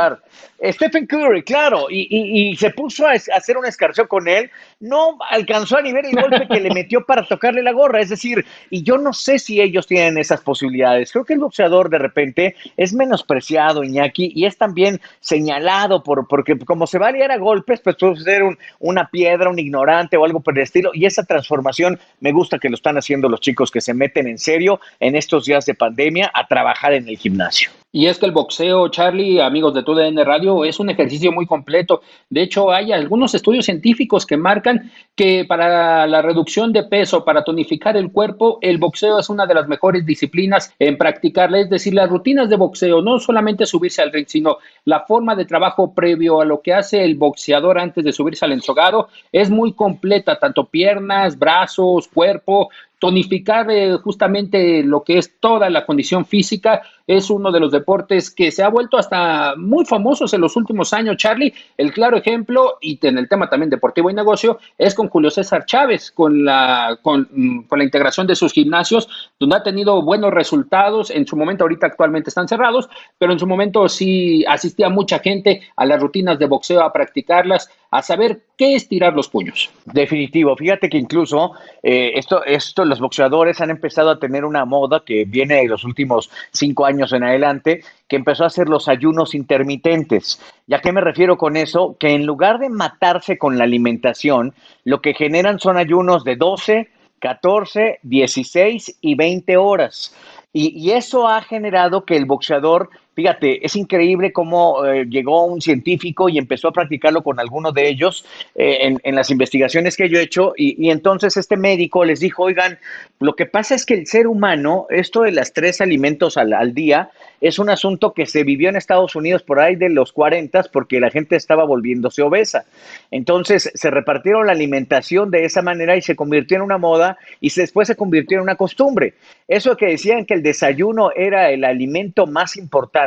Stephen 0.72 1.08
Curry, 1.08 1.44
claro, 1.44 1.88
y, 1.90 2.08
y, 2.10 2.56
se 2.56 2.70
puso 2.70 3.06
a 3.06 3.12
hacer 3.12 3.58
una 3.58 3.68
escarceo 3.68 4.08
con 4.08 4.30
él, 4.30 4.50
no 4.80 5.18
alcanzó 5.30 5.78
a 5.78 5.82
nivel 5.82 6.06
el 6.06 6.16
golpe 6.16 6.48
que 6.48 6.62
le 6.62 6.70
metió 6.74 7.06
para 7.06 7.26
tocarle 7.26 7.62
la 7.62 7.74
gorra, 7.74 8.00
es 8.00 8.10
decir, 8.10 8.46
y 8.70 8.82
yo 8.84 8.98
no 8.98 9.12
sé 9.12 9.40
si 9.40 9.60
ellos 9.60 9.88
tienen 9.88 10.18
esas 10.18 10.40
posibilidades. 10.42 11.12
Creo 11.12 11.26
que 11.26 11.34
el 11.34 11.40
boxeador 11.40 11.90
de 11.90 11.98
repente 11.98 12.56
es 12.78 12.94
menospreciado, 12.94 13.84
Iñaki, 13.84 14.32
y 14.34 14.46
es 14.46 14.53
también 14.58 15.00
señalado 15.20 16.04
por, 16.04 16.28
porque 16.28 16.58
como 16.60 16.88
se 16.88 17.00
va 17.00 17.08
a 17.08 17.12
liar 17.12 17.32
a 17.32 17.38
golpes, 17.38 17.80
pues 17.82 17.96
puede 18.00 18.18
ser 18.18 18.44
una 18.80 19.10
piedra, 19.10 19.50
un 19.50 19.60
ignorante 19.60 20.18
o 20.18 20.26
algo 20.26 20.40
por 20.40 20.58
el 20.58 20.64
estilo. 20.64 20.92
Y 20.94 21.06
esa 21.06 21.24
transformación 21.24 22.00
me 22.20 22.32
gusta 22.32 22.60
que 22.60 22.70
lo 22.70 22.76
están 22.76 22.98
haciendo 22.98 23.30
los 23.30 23.42
chicos 23.42 23.72
que 23.72 23.82
se 23.82 23.94
meten 23.94 24.28
en 24.28 24.38
serio 24.38 24.80
en 25.00 25.16
estos 25.16 25.46
días 25.46 25.66
de 25.66 25.76
pandemia 25.76 26.32
a 26.34 26.48
trabajar 26.48 26.94
en 26.94 27.08
el 27.08 27.18
gimnasio. 27.18 27.83
Y 27.96 28.08
es 28.08 28.18
que 28.18 28.26
el 28.26 28.32
boxeo, 28.32 28.88
Charlie, 28.88 29.40
amigos 29.40 29.76
de 29.76 29.84
TUDN 29.84 30.26
Radio, 30.26 30.66
es 30.66 30.80
un 30.80 30.90
ejercicio 30.90 31.32
muy 31.32 31.46
completo. 31.46 32.02
De 32.28 32.42
hecho, 32.42 32.72
hay 32.72 32.92
algunos 32.92 33.36
estudios 33.36 33.66
científicos 33.66 34.26
que 34.26 34.36
marcan 34.36 34.92
que 35.16 35.46
para 35.46 36.08
la 36.08 36.24
reducción 36.24 36.74
de 36.74 36.86
peso, 36.86 37.24
para 37.24 37.44
tonificar 37.44 37.96
el 37.96 38.12
cuerpo, 38.12 38.58
el 38.62 38.80
boxeo 38.80 39.20
es 39.20 39.30
una 39.30 39.46
de 39.46 39.54
las 39.54 39.68
mejores 39.68 40.08
disciplinas 40.08 40.74
en 40.80 40.98
practicarla. 40.98 41.60
Es 41.60 41.70
decir, 41.70 41.94
las 41.94 42.10
rutinas 42.10 42.50
de 42.50 42.56
boxeo, 42.56 43.04
no 43.04 43.20
solamente 43.20 43.68
subirse 43.68 44.02
al 44.02 44.12
ring, 44.12 44.26
sino 44.28 44.58
la 44.86 45.02
forma 45.02 45.36
de 45.36 45.46
trabajo 45.46 45.94
previo 45.94 46.42
a 46.42 46.46
lo 46.46 46.62
que 46.62 46.74
hace 46.74 47.04
el 47.04 47.14
boxeador 47.14 47.78
antes 47.78 48.04
de 48.04 48.12
subirse 48.12 48.44
al 48.44 48.54
ensogado, 48.54 49.10
es 49.32 49.52
muy 49.52 49.74
completa, 49.74 50.40
tanto 50.40 50.66
piernas, 50.66 51.38
brazos, 51.38 52.08
cuerpo, 52.08 52.72
tonificar 53.04 53.70
eh, 53.70 53.98
justamente 53.98 54.82
lo 54.82 55.04
que 55.04 55.18
es 55.18 55.38
toda 55.42 55.70
la 55.70 55.86
condición 55.86 56.26
física. 56.26 56.84
Es 57.06 57.30
uno 57.30 57.52
de 57.52 57.60
los 57.60 57.70
deportes 57.70 58.32
que 58.32 58.50
se 58.50 58.64
ha 58.64 58.70
vuelto 58.70 58.98
hasta 58.98 59.56
muy 59.58 59.84
famosos 59.84 60.34
en 60.34 60.40
los 60.40 60.56
últimos 60.56 60.94
años, 60.94 61.18
Charlie. 61.18 61.54
El 61.76 61.92
claro 61.92 62.16
ejemplo, 62.16 62.78
y 62.80 62.98
en 63.06 63.18
el 63.18 63.28
tema 63.28 63.50
también 63.50 63.70
deportivo 63.70 64.10
y 64.10 64.14
negocio, 64.14 64.58
es 64.78 64.96
con 64.96 65.10
Julio 65.10 65.32
César 65.32 65.66
Chávez, 65.66 66.12
con 66.12 66.46
la, 66.46 66.98
con, 67.02 67.28
mm, 67.30 67.64
con 67.64 67.80
la 67.80 67.84
integración 67.84 68.26
de 68.26 68.38
sus 68.38 68.54
gimnasios, 68.54 69.10
donde 69.38 69.58
ha 69.58 69.64
tenido 69.64 70.02
buenos 70.02 70.32
resultados. 70.34 71.12
En 71.12 71.28
su 71.28 71.36
momento, 71.36 71.66
ahorita 71.66 71.88
actualmente 71.88 72.30
están 72.30 72.48
cerrados, 72.48 72.88
pero 73.18 73.34
en 73.34 73.40
su 73.40 73.46
momento 73.46 73.90
sí 73.90 74.46
asistía 74.48 74.88
mucha 74.88 75.20
gente 75.20 75.60
a 75.76 75.86
las 75.86 76.02
rutinas 76.02 76.40
de 76.40 76.46
boxeo 76.46 76.82
a 76.82 76.94
practicarlas 76.94 77.70
a 77.94 78.02
saber 78.02 78.42
qué 78.58 78.74
es 78.74 78.88
tirar 78.88 79.14
los 79.14 79.30
puños. 79.30 79.70
Definitivo. 79.86 80.56
Fíjate 80.56 80.90
que 80.90 80.98
incluso 80.98 81.52
eh, 81.84 82.14
esto, 82.16 82.44
esto, 82.44 82.86
los 82.86 83.00
boxeadores 83.00 83.62
han 83.62 83.70
empezado 83.70 84.10
a 84.10 84.18
tener 84.18 84.46
una 84.46 84.66
moda 84.66 85.04
que 85.06 85.26
viene 85.26 85.58
de 85.58 85.68
los 85.68 85.84
últimos 85.84 86.32
cinco 86.52 86.88
años 86.88 87.14
en 87.14 87.24
adelante, 87.24 87.84
que 88.08 88.16
empezó 88.16 88.46
a 88.46 88.48
hacer 88.48 88.68
los 88.68 88.90
ayunos 88.90 89.36
intermitentes. 89.36 90.42
¿Y 90.66 90.74
a 90.74 90.80
qué 90.80 90.92
me 90.92 91.02
refiero 91.02 91.38
con 91.38 91.56
eso? 91.56 91.96
Que 92.00 92.16
en 92.16 92.26
lugar 92.26 92.58
de 92.58 92.70
matarse 92.70 93.38
con 93.38 93.60
la 93.60 93.66
alimentación, 93.66 94.56
lo 94.86 95.00
que 95.00 95.14
generan 95.14 95.60
son 95.60 95.78
ayunos 95.78 96.24
de 96.24 96.36
12, 96.36 96.90
14, 97.20 98.00
16 98.02 98.98
y 99.02 99.14
20 99.14 99.56
horas. 99.58 100.16
Y, 100.52 100.70
y, 100.80 100.94
eso 100.94 101.28
ha 101.28 101.42
generado 101.44 102.06
que 102.06 102.16
el 102.16 102.26
boxeador 102.26 102.90
Fíjate, 103.16 103.64
es 103.64 103.76
increíble 103.76 104.32
cómo 104.32 104.86
eh, 104.86 105.06
llegó 105.08 105.46
un 105.46 105.62
científico 105.62 106.30
y 106.30 106.40
empezó 106.40 106.70
a 106.70 106.72
practicarlo 106.72 107.22
con 107.22 107.40
algunos 107.40 107.74
de 107.74 107.88
ellos 107.88 108.26
eh, 108.56 108.96
en, 109.04 109.16
las 109.16 109.30
investigaciones 109.30 109.96
que 109.96 110.10
yo 110.10 110.18
he 110.18 110.24
hecho 110.24 110.54
y, 110.58 110.90
entonces 110.90 111.38
este 111.38 111.56
médico 111.56 112.06
les 112.06 112.20
dijo, 112.20 112.44
oigan, 112.44 112.80
lo 113.20 113.36
que 113.36 113.46
pasa 113.46 113.76
es 113.76 113.86
que 113.86 113.94
el 113.94 114.08
ser 114.08 114.28
humano, 114.28 114.88
esto 114.90 115.22
de 115.22 115.32
las 115.32 115.54
tres 115.54 115.80
alimentos 115.82 116.38
al, 116.38 116.54
al 116.54 116.74
día, 116.74 117.12
es 117.44 117.60
un 117.60 117.70
asunto 117.70 118.14
que 118.14 118.26
se 118.26 118.46
vivió 118.46 118.70
en 118.70 118.78
Estados 118.78 119.18
Unidos 119.18 119.44
por 119.44 119.60
ahí 119.60 119.76
de 119.76 119.90
los 119.90 120.14
40 120.14 120.64
porque 120.72 121.02
la 121.02 121.10
gente 121.10 121.36
estaba 121.36 121.66
volviéndose 121.66 122.22
obesa. 122.22 122.64
Entonces 123.12 123.70
se 123.74 123.92
repartieron 123.92 124.46
la 124.46 124.54
alimentación 124.54 125.30
de 125.30 125.44
esa 125.44 125.62
manera 125.62 125.98
y 125.98 126.02
se 126.02 126.16
convirtió 126.16 126.56
en 126.56 126.64
una 126.64 126.78
moda 126.78 127.18
y 127.42 127.52
después 127.54 127.90
se 127.90 127.98
convirtió 127.98 128.38
en 128.38 128.44
una 128.44 128.56
costumbre. 128.56 129.16
Eso 129.48 129.76
que 129.76 129.88
decían 129.88 130.26
que 130.26 130.36
el 130.36 130.42
desayuno 130.42 131.12
era 131.16 131.50
el 131.50 131.66
alimento 131.66 132.28
más 132.28 132.56
importante, 132.56 133.03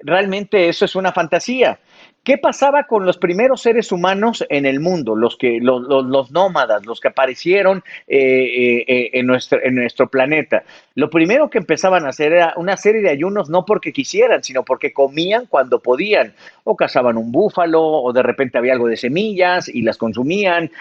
realmente 0.00 0.68
eso 0.68 0.84
es 0.84 0.94
una 0.96 1.12
fantasía. 1.12 1.78
¿Qué 2.26 2.38
pasaba 2.38 2.88
con 2.88 3.06
los 3.06 3.18
primeros 3.18 3.62
seres 3.62 3.92
humanos 3.92 4.44
en 4.48 4.66
el 4.66 4.80
mundo, 4.80 5.14
los, 5.14 5.36
que, 5.36 5.60
los, 5.60 6.32
nómadas, 6.32 6.84
los 6.84 6.98
que 6.98 7.06
aparecieron 7.06 7.84
eh, 8.08 8.18
eh, 8.18 8.84
eh, 8.88 9.10
en, 9.12 9.28
nuestro, 9.28 9.60
en 9.62 9.76
nuestro 9.76 10.08
planeta? 10.08 10.64
Lo 10.96 11.08
primero 11.08 11.48
que 11.48 11.58
empezaban 11.58 12.04
a 12.04 12.08
hacer 12.08 12.32
era 12.32 12.52
una 12.56 12.76
serie 12.76 13.00
de 13.00 13.10
ayunos 13.10 13.48
no 13.48 13.64
porque 13.64 13.92
quisieran, 13.92 14.42
sino 14.42 14.64
porque 14.64 14.92
comían 14.92 15.46
cuando 15.46 15.78
podían. 15.78 16.34
O 16.64 16.74
cazaban 16.74 17.16
un 17.16 17.30
búfalo, 17.30 17.80
o 17.80 18.12
de 18.12 18.24
repente 18.24 18.58
había 18.58 18.72
algo 18.72 18.88
de 18.88 18.96
semillas 18.96 19.68
y 19.68 19.82
las 19.82 19.96
consumían, 19.96 20.72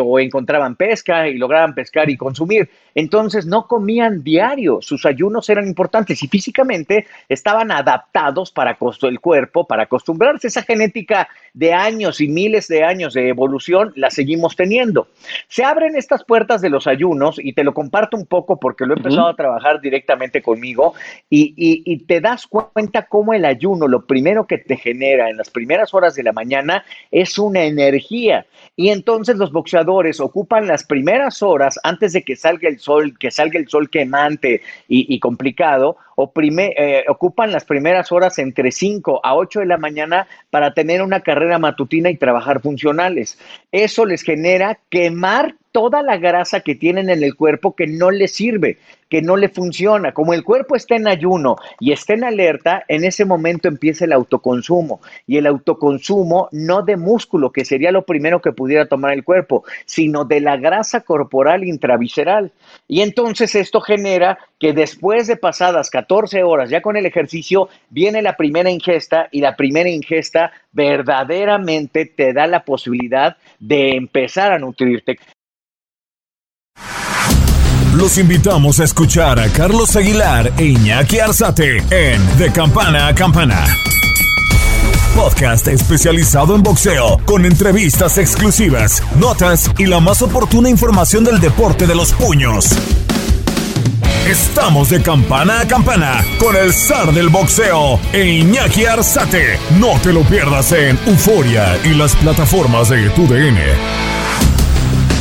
o 0.00 0.20
encontraban 0.20 0.76
pesca 0.76 1.26
y 1.26 1.38
lograban 1.38 1.74
pescar 1.74 2.08
y 2.08 2.16
consumir. 2.16 2.70
Entonces 2.94 3.46
no 3.46 3.66
comían 3.66 4.22
diario, 4.22 4.78
sus 4.80 5.06
ayunos 5.06 5.48
eran 5.48 5.66
importantes 5.66 6.22
y 6.22 6.28
físicamente 6.28 7.06
estaban 7.28 7.72
adaptados 7.72 8.52
para 8.52 8.78
el 9.02 9.20
cuerpo, 9.20 9.66
para 9.66 9.84
acostumbrarse 9.84 10.51
esa 10.52 10.62
genética 10.62 11.28
de 11.54 11.72
años 11.72 12.20
y 12.20 12.28
miles 12.28 12.68
de 12.68 12.82
años 12.82 13.14
de 13.14 13.28
evolución 13.28 13.92
la 13.96 14.10
seguimos 14.10 14.56
teniendo. 14.56 15.08
Se 15.48 15.64
abren 15.64 15.96
estas 15.96 16.24
puertas 16.24 16.62
de 16.62 16.70
los 16.70 16.86
ayunos 16.86 17.38
y 17.38 17.52
te 17.52 17.64
lo 17.64 17.74
comparto 17.74 18.16
un 18.16 18.26
poco 18.26 18.58
porque 18.58 18.86
lo 18.86 18.94
he 18.94 18.96
empezado 18.96 19.28
a 19.28 19.36
trabajar 19.36 19.80
directamente 19.80 20.40
conmigo 20.40 20.94
y, 21.28 21.54
y 21.56 21.98
te 22.04 22.20
das 22.20 22.46
cuenta 22.46 23.06
cómo 23.06 23.34
el 23.34 23.44
ayuno, 23.44 23.88
lo 23.88 24.06
primero 24.06 24.46
que 24.46 24.58
te 24.58 24.76
genera 24.76 25.28
en 25.28 25.36
las 25.36 25.50
primeras 25.50 25.92
horas 25.92 26.14
de 26.14 26.22
la 26.22 26.32
mañana 26.32 26.84
es 27.10 27.38
una 27.38 27.64
energía. 27.64 28.46
Y 28.76 28.88
entonces 28.88 29.36
los 29.36 29.52
boxeadores 29.52 30.20
ocupan 30.20 30.66
las 30.66 30.84
primeras 30.84 31.42
horas 31.42 31.78
antes 31.82 32.12
de 32.12 32.22
que 32.22 32.36
salga 32.36 32.68
el 32.68 32.78
sol, 32.78 33.18
que 33.18 33.30
salga 33.30 33.58
el 33.58 33.68
sol 33.68 33.90
quemante 33.90 34.62
y, 34.88 35.18
complicado, 35.20 35.96
eh, 36.16 37.04
ocupan 37.08 37.52
las 37.52 37.64
primeras 37.64 38.12
horas 38.12 38.38
entre 38.38 38.70
5 38.70 39.20
a 39.22 39.34
8 39.34 39.60
de 39.60 39.66
la 39.66 39.78
mañana 39.78 40.26
para 40.50 40.74
tener 40.74 41.02
una 41.02 41.20
carrera 41.20 41.58
matutina 41.58 42.10
y 42.10 42.16
trabajar 42.16 42.60
funcionales. 42.60 43.38
Eso 43.70 44.04
les 44.04 44.22
genera 44.22 44.78
quemar 44.90 45.56
toda 45.72 46.02
la 46.02 46.18
grasa 46.18 46.60
que 46.60 46.74
tienen 46.74 47.10
en 47.10 47.24
el 47.24 47.34
cuerpo 47.34 47.74
que 47.74 47.86
no 47.86 48.10
les 48.10 48.32
sirve, 48.32 48.78
que 49.08 49.22
no 49.22 49.36
le 49.36 49.48
funciona. 49.48 50.12
Como 50.12 50.32
el 50.32 50.44
cuerpo 50.44 50.76
está 50.76 50.96
en 50.96 51.08
ayuno 51.08 51.56
y 51.80 51.92
está 51.92 52.14
en 52.14 52.24
alerta, 52.24 52.84
en 52.88 53.04
ese 53.04 53.24
momento 53.24 53.68
empieza 53.68 54.04
el 54.04 54.12
autoconsumo. 54.12 55.00
Y 55.26 55.38
el 55.38 55.46
autoconsumo 55.46 56.48
no 56.52 56.82
de 56.82 56.96
músculo, 56.96 57.50
que 57.52 57.64
sería 57.64 57.90
lo 57.90 58.04
primero 58.04 58.40
que 58.40 58.52
pudiera 58.52 58.86
tomar 58.86 59.12
el 59.12 59.24
cuerpo, 59.24 59.64
sino 59.86 60.24
de 60.24 60.40
la 60.40 60.56
grasa 60.56 61.00
corporal 61.00 61.64
intravisceral. 61.64 62.52
Y 62.86 63.00
entonces 63.00 63.54
esto 63.54 63.80
genera 63.80 64.38
que 64.58 64.72
después 64.72 65.26
de 65.26 65.36
pasadas 65.36 65.90
14 65.90 66.42
horas 66.42 66.70
ya 66.70 66.82
con 66.82 66.96
el 66.96 67.06
ejercicio, 67.06 67.68
viene 67.90 68.22
la 68.22 68.36
primera 68.36 68.70
ingesta 68.70 69.28
y 69.30 69.40
la 69.40 69.56
primera 69.56 69.88
ingesta 69.88 70.52
verdaderamente 70.72 72.06
te 72.06 72.32
da 72.32 72.46
la 72.46 72.64
posibilidad 72.64 73.36
de 73.58 73.96
empezar 73.96 74.52
a 74.52 74.58
nutrirte. 74.58 75.18
Los 78.02 78.18
invitamos 78.18 78.80
a 78.80 78.84
escuchar 78.84 79.38
a 79.38 79.46
Carlos 79.46 79.94
Aguilar 79.94 80.52
e 80.58 80.64
Iñaki 80.64 81.20
Arzate 81.20 81.76
en 81.88 82.36
De 82.36 82.50
Campana 82.50 83.06
a 83.06 83.14
Campana. 83.14 83.64
Podcast 85.14 85.68
especializado 85.68 86.56
en 86.56 86.64
boxeo, 86.64 87.20
con 87.24 87.46
entrevistas 87.46 88.18
exclusivas, 88.18 89.04
notas 89.20 89.70
y 89.78 89.86
la 89.86 90.00
más 90.00 90.20
oportuna 90.20 90.68
información 90.68 91.22
del 91.22 91.38
deporte 91.38 91.86
de 91.86 91.94
los 91.94 92.12
puños. 92.12 92.70
Estamos 94.26 94.90
de 94.90 95.00
campana 95.00 95.60
a 95.60 95.68
campana 95.68 96.24
con 96.40 96.56
el 96.56 96.72
zar 96.72 97.12
del 97.12 97.28
boxeo 97.28 98.00
e 98.12 98.26
Iñaki 98.26 98.84
Arzate. 98.84 99.60
No 99.78 99.96
te 100.00 100.12
lo 100.12 100.22
pierdas 100.22 100.72
en 100.72 100.98
Euforia 101.06 101.78
y 101.84 101.94
las 101.94 102.16
plataformas 102.16 102.88
de 102.88 103.08
TUDN. 103.10 104.21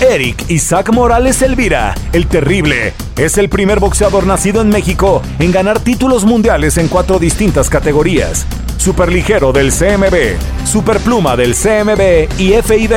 Eric 0.02 0.50
Isaac 0.50 0.92
Morales 0.92 1.44
Elvira, 1.44 1.94
el 2.12 2.26
terrible, 2.26 2.94
es 3.18 3.38
el 3.38 3.50
primer 3.50 3.80
boxeador 3.80 4.26
nacido 4.26 4.62
en 4.62 4.70
México 4.70 5.22
en 5.38 5.52
ganar 5.52 5.80
títulos 5.80 6.26
mundiales 6.26 6.80
en 6.80 6.88
cuatro 6.88 7.20
distintas 7.20 7.70
categorías. 7.70 8.48
Superligero 8.78 9.54
del 9.54 9.72
CMB, 9.72 10.66
Superpluma 10.66 11.36
del 11.36 11.54
CMB 11.54 12.40
y 12.40 12.54
FID, 12.64 12.94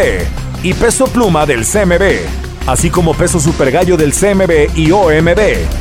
y 0.62 0.72
peso 0.72 1.04
pluma 1.04 1.44
del 1.44 1.66
CMB 1.66 2.53
así 2.66 2.90
como 2.90 3.14
peso 3.14 3.40
super 3.40 3.70
gallo 3.70 3.96
del 3.96 4.12
CMB 4.12 4.76
y 4.76 4.90
OMB. 4.90 5.40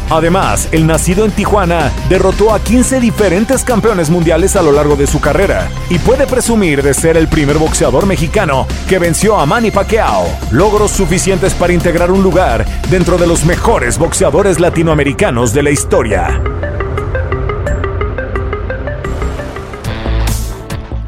Además, 0.09 0.67
el 0.71 0.85
nacido 0.85 1.25
en 1.25 1.31
Tijuana 1.31 1.91
derrotó 2.09 2.53
a 2.53 2.59
15 2.59 2.99
diferentes 2.99 3.63
campeones 3.63 4.09
mundiales 4.09 4.55
a 4.55 4.61
lo 4.61 4.71
largo 4.71 4.95
de 4.95 5.07
su 5.07 5.19
carrera 5.19 5.69
y 5.89 5.99
puede 5.99 6.27
presumir 6.27 6.81
de 6.83 6.93
ser 6.93 7.17
el 7.17 7.27
primer 7.27 7.57
boxeador 7.57 8.05
mexicano 8.05 8.67
que 8.87 8.99
venció 8.99 9.39
a 9.39 9.45
Manny 9.45 9.71
Pacquiao. 9.71 10.27
Logros 10.51 10.91
suficientes 10.91 11.53
para 11.53 11.73
integrar 11.73 12.11
un 12.11 12.23
lugar 12.23 12.65
dentro 12.89 13.17
de 13.17 13.27
los 13.27 13.45
mejores 13.45 13.97
boxeadores 13.97 14.59
latinoamericanos 14.59 15.53
de 15.53 15.63
la 15.63 15.71
historia. 15.71 16.41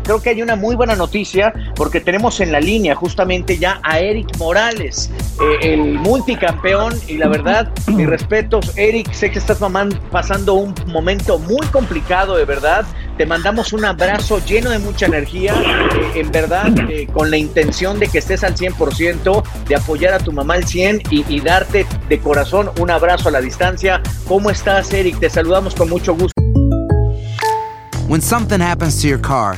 Creo 0.06 0.22
que 0.22 0.30
hay 0.30 0.42
una 0.42 0.56
muy 0.56 0.76
buena 0.76 0.96
noticia 0.96 1.52
porque 1.76 2.00
tenemos 2.00 2.40
en 2.40 2.52
la 2.52 2.60
línea 2.60 2.96
justamente 2.96 3.58
ya 3.58 3.80
a 3.84 4.00
Eric 4.00 4.38
Morales, 4.38 5.10
eh, 5.42 5.74
el 5.74 5.96
multicampeón 5.96 6.94
y 7.08 7.18
la 7.18 7.28
verdad, 7.28 7.70
mis 7.88 8.08
respetos, 8.08 8.72
Eric, 8.78 9.12
sé 9.12 9.32
que 9.32 9.40
estás 9.40 9.60
pasando 10.12 10.54
un 10.54 10.76
momento 10.88 11.40
muy 11.40 11.66
complicado, 11.68 12.38
de 12.38 12.46
verdad. 12.46 12.86
Te 13.18 13.26
mandamos 13.26 13.72
un 13.74 13.86
abrazo 13.86 14.42
lleno 14.46 14.70
de 14.70 14.80
mucha 14.80 15.06
energía, 15.08 15.54
eh, 15.56 16.20
en 16.20 16.32
verdad, 16.32 16.68
eh, 16.90 17.08
con 17.12 17.32
la 17.32 17.38
intención 17.38 18.00
de 18.00 18.08
que 18.08 18.20
estés 18.20 18.44
al 18.44 18.56
100%, 18.56 19.44
de 19.68 19.76
apoyar 19.76 20.14
a 20.14 20.20
tu 20.20 20.32
mamá 20.32 20.54
al 20.54 20.66
100 20.66 21.02
y, 21.10 21.26
y 21.28 21.40
darte 21.40 21.88
de 22.08 22.20
corazón 22.20 22.70
un 22.80 22.92
abrazo 22.92 23.30
a 23.30 23.32
la 23.32 23.42
distancia. 23.42 24.02
¿Cómo 24.28 24.52
estás, 24.52 24.94
Eric? 24.94 25.20
Te 25.20 25.30
saludamos 25.30 25.74
con 25.74 25.90
mucho 25.90 26.14
gusto. 26.14 26.36
When 28.08 28.22
something 28.22 28.60
happens 28.60 29.02
to 29.02 29.08
your 29.08 29.18
car, 29.18 29.58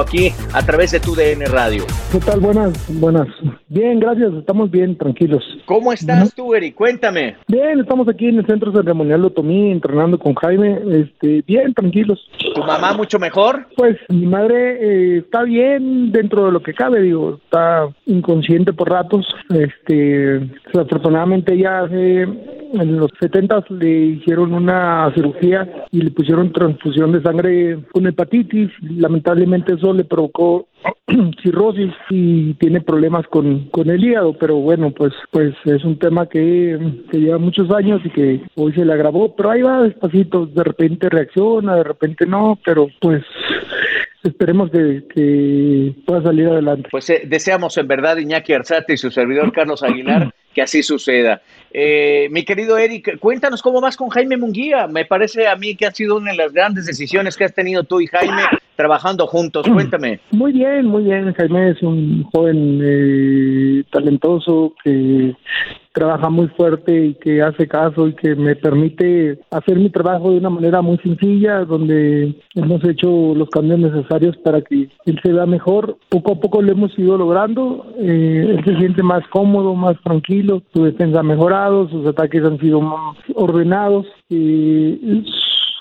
Aquí 0.00 0.32
a 0.54 0.62
través 0.64 0.90
de 0.92 1.00
tu 1.00 1.14
DN 1.14 1.44
Radio. 1.46 1.84
¿Qué 2.10 2.18
tal? 2.18 2.40
Buenas, 2.40 2.72
buenas. 2.98 3.28
Bien, 3.68 4.00
gracias, 4.00 4.32
estamos 4.32 4.70
bien, 4.70 4.96
tranquilos. 4.96 5.44
¿Cómo 5.66 5.92
estás 5.92 6.34
tú, 6.34 6.54
Eric? 6.54 6.74
Cuéntame. 6.74 7.36
Bien, 7.46 7.78
estamos 7.78 8.08
aquí 8.08 8.28
en 8.28 8.38
el 8.38 8.46
Centro 8.46 8.72
Ceremonial 8.72 9.20
de 9.20 9.26
Otomí 9.26 9.70
entrenando 9.70 10.18
con 10.18 10.34
Jaime, 10.34 10.80
este, 10.90 11.42
bien, 11.46 11.74
tranquilos. 11.74 12.18
¿Tu 12.54 12.60
mamá 12.62 12.94
mucho 12.94 13.18
mejor? 13.18 13.66
Pues 13.76 13.96
mi 14.08 14.26
madre 14.26 14.78
eh, 14.80 15.18
está 15.18 15.42
bien 15.42 16.10
dentro 16.10 16.46
de 16.46 16.52
lo 16.52 16.62
que 16.62 16.72
cabe, 16.72 17.02
digo, 17.02 17.38
está 17.44 17.88
inconsciente 18.06 18.72
por 18.72 18.90
ratos, 18.90 19.26
este, 19.50 20.40
afortunadamente 20.74 21.56
ya 21.58 21.80
hace 21.80 22.26
en 22.72 22.98
los 22.98 23.10
70 23.20 23.64
le 23.70 23.90
hicieron 24.06 24.54
una 24.54 25.12
cirugía 25.14 25.68
y 25.90 26.00
le 26.00 26.10
pusieron 26.10 26.52
transfusión 26.52 27.12
de 27.12 27.22
sangre 27.22 27.78
con 27.92 28.06
hepatitis. 28.06 28.70
Lamentablemente 28.80 29.76
eso 29.82 29.92
le 29.92 30.04
provocó 30.04 30.68
cirrosis 31.42 31.92
y 32.10 32.54
tiene 32.54 32.80
problemas 32.80 33.26
con, 33.26 33.68
con 33.70 33.90
el 33.90 34.04
hígado, 34.04 34.32
pero 34.38 34.56
bueno, 34.56 34.92
pues 34.92 35.12
pues 35.30 35.54
es 35.64 35.84
un 35.84 35.98
tema 35.98 36.28
que, 36.28 36.78
que, 37.10 37.18
lleva 37.18 37.38
muchos 37.38 37.70
años 37.70 38.00
y 38.04 38.10
que 38.10 38.40
hoy 38.54 38.72
se 38.72 38.84
le 38.84 38.92
agravó, 38.92 39.34
pero 39.34 39.50
ahí 39.50 39.62
va 39.62 39.82
despacito, 39.82 40.46
de 40.46 40.62
repente 40.62 41.08
reacciona, 41.08 41.76
de 41.76 41.84
repente 41.84 42.26
no, 42.26 42.58
pero 42.64 42.88
pues 43.00 43.24
esperemos 44.22 44.70
que, 44.70 45.04
que 45.12 45.94
pueda 46.06 46.22
salir 46.22 46.46
adelante. 46.46 46.88
Pues 46.90 47.10
eh, 47.10 47.22
deseamos 47.26 47.76
en 47.76 47.88
verdad 47.88 48.16
Iñaki 48.18 48.52
Arzate 48.52 48.94
y 48.94 48.96
su 48.96 49.10
servidor 49.10 49.52
Carlos 49.52 49.82
Aguilar 49.82 50.32
que 50.54 50.62
así 50.62 50.82
suceda. 50.82 51.42
Eh, 51.74 52.28
mi 52.30 52.44
querido 52.44 52.76
Eric, 52.76 53.18
cuéntanos 53.18 53.62
cómo 53.62 53.80
vas 53.80 53.96
con 53.96 54.10
Jaime 54.10 54.36
Munguía. 54.36 54.86
Me 54.86 55.04
parece 55.04 55.48
a 55.48 55.56
mí 55.56 55.74
que 55.74 55.86
ha 55.86 55.90
sido 55.90 56.16
una 56.16 56.32
de 56.32 56.36
las 56.36 56.52
grandes 56.52 56.86
decisiones 56.86 57.36
que 57.36 57.44
has 57.44 57.54
tenido 57.54 57.84
tú 57.84 58.00
y 58.00 58.06
Jaime 58.06 58.42
trabajando 58.76 59.26
juntos. 59.26 59.66
Cuéntame. 59.72 60.20
Muy 60.30 60.52
bien, 60.52 60.86
muy 60.86 61.04
bien. 61.04 61.32
Jaime 61.32 61.70
es 61.70 61.82
un 61.82 62.24
joven 62.24 62.80
eh, 62.82 63.84
talentoso 63.90 64.74
que 64.84 65.34
trabaja 65.92 66.30
muy 66.30 66.48
fuerte 66.48 67.06
y 67.06 67.14
que 67.14 67.42
hace 67.42 67.68
caso 67.68 68.08
y 68.08 68.14
que 68.14 68.34
me 68.34 68.56
permite 68.56 69.38
hacer 69.50 69.76
mi 69.78 69.90
trabajo 69.90 70.30
de 70.30 70.38
una 70.38 70.50
manera 70.50 70.82
muy 70.82 70.98
sencilla, 70.98 71.64
donde 71.64 72.34
hemos 72.54 72.84
hecho 72.84 73.34
los 73.34 73.48
cambios 73.50 73.80
necesarios 73.80 74.36
para 74.38 74.62
que 74.62 74.88
él 75.06 75.20
se 75.22 75.32
vea 75.32 75.46
mejor. 75.46 75.96
Poco 76.08 76.32
a 76.32 76.40
poco 76.40 76.62
lo 76.62 76.72
hemos 76.72 76.98
ido 76.98 77.16
logrando. 77.16 77.86
Eh, 77.98 78.56
él 78.56 78.64
se 78.64 78.76
siente 78.78 79.02
más 79.02 79.26
cómodo, 79.28 79.74
más 79.74 79.96
tranquilo, 80.02 80.62
su 80.72 80.84
defensa 80.84 81.20
ha 81.20 81.24
mejorado, 81.24 81.88
sus 81.88 82.06
ataques 82.06 82.42
han 82.44 82.58
sido 82.58 82.80
más 82.80 83.16
ordenados. 83.34 84.06
Y 84.28 85.24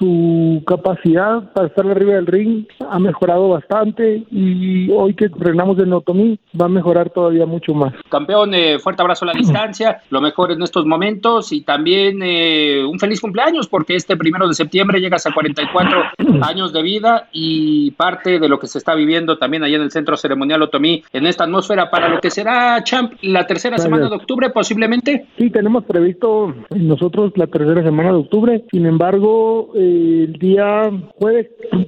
su 0.01 0.63
capacidad 0.65 1.53
para 1.53 1.67
estar 1.67 1.85
arriba 1.85 2.15
del 2.15 2.25
ring 2.25 2.65
ha 2.89 2.97
mejorado 2.97 3.49
bastante 3.49 4.23
y 4.31 4.89
hoy 4.89 5.13
que 5.13 5.29
frenamos 5.29 5.77
el 5.77 5.89
Notomí 5.89 6.39
va 6.59 6.65
a 6.65 6.69
mejorar 6.69 7.11
todavía 7.11 7.45
mucho 7.45 7.75
más. 7.75 7.93
Campeón, 8.09 8.55
eh, 8.55 8.79
fuerte 8.79 9.03
abrazo 9.03 9.25
a 9.25 9.27
la 9.27 9.33
distancia, 9.37 10.01
lo 10.09 10.19
mejor 10.19 10.53
en 10.53 10.63
estos 10.63 10.87
momentos 10.87 11.51
y 11.51 11.61
también 11.61 12.19
eh, 12.23 12.83
un 12.83 12.97
feliz 12.97 13.21
cumpleaños 13.21 13.67
porque 13.67 13.95
este 13.95 14.17
primero 14.17 14.47
de 14.47 14.55
septiembre 14.55 14.99
llegas 14.99 15.27
a 15.27 15.33
44 15.33 16.01
años 16.41 16.73
de 16.73 16.81
vida 16.81 17.29
y 17.31 17.91
parte 17.91 18.39
de 18.39 18.49
lo 18.49 18.57
que 18.57 18.65
se 18.65 18.79
está 18.79 18.95
viviendo 18.95 19.37
también 19.37 19.63
allá 19.63 19.75
en 19.75 19.83
el 19.83 19.91
Centro 19.91 20.17
Ceremonial 20.17 20.63
Otomí 20.63 21.03
en 21.13 21.27
esta 21.27 21.43
atmósfera 21.43 21.91
para 21.91 22.09
lo 22.09 22.19
que 22.19 22.31
será, 22.31 22.83
Champ, 22.83 23.13
la 23.21 23.45
tercera 23.45 23.77
semana 23.77 24.09
de 24.09 24.15
octubre 24.15 24.49
posiblemente. 24.49 25.27
Sí, 25.37 25.51
tenemos 25.51 25.83
previsto 25.83 26.55
nosotros 26.71 27.33
la 27.35 27.45
tercera 27.45 27.83
semana 27.83 28.09
de 28.09 28.17
octubre, 28.17 28.63
sin 28.71 28.87
embargo... 28.87 29.69
Eh, 29.75 29.90
el 29.91 30.33
día 30.33 30.91
jueves 31.15 31.47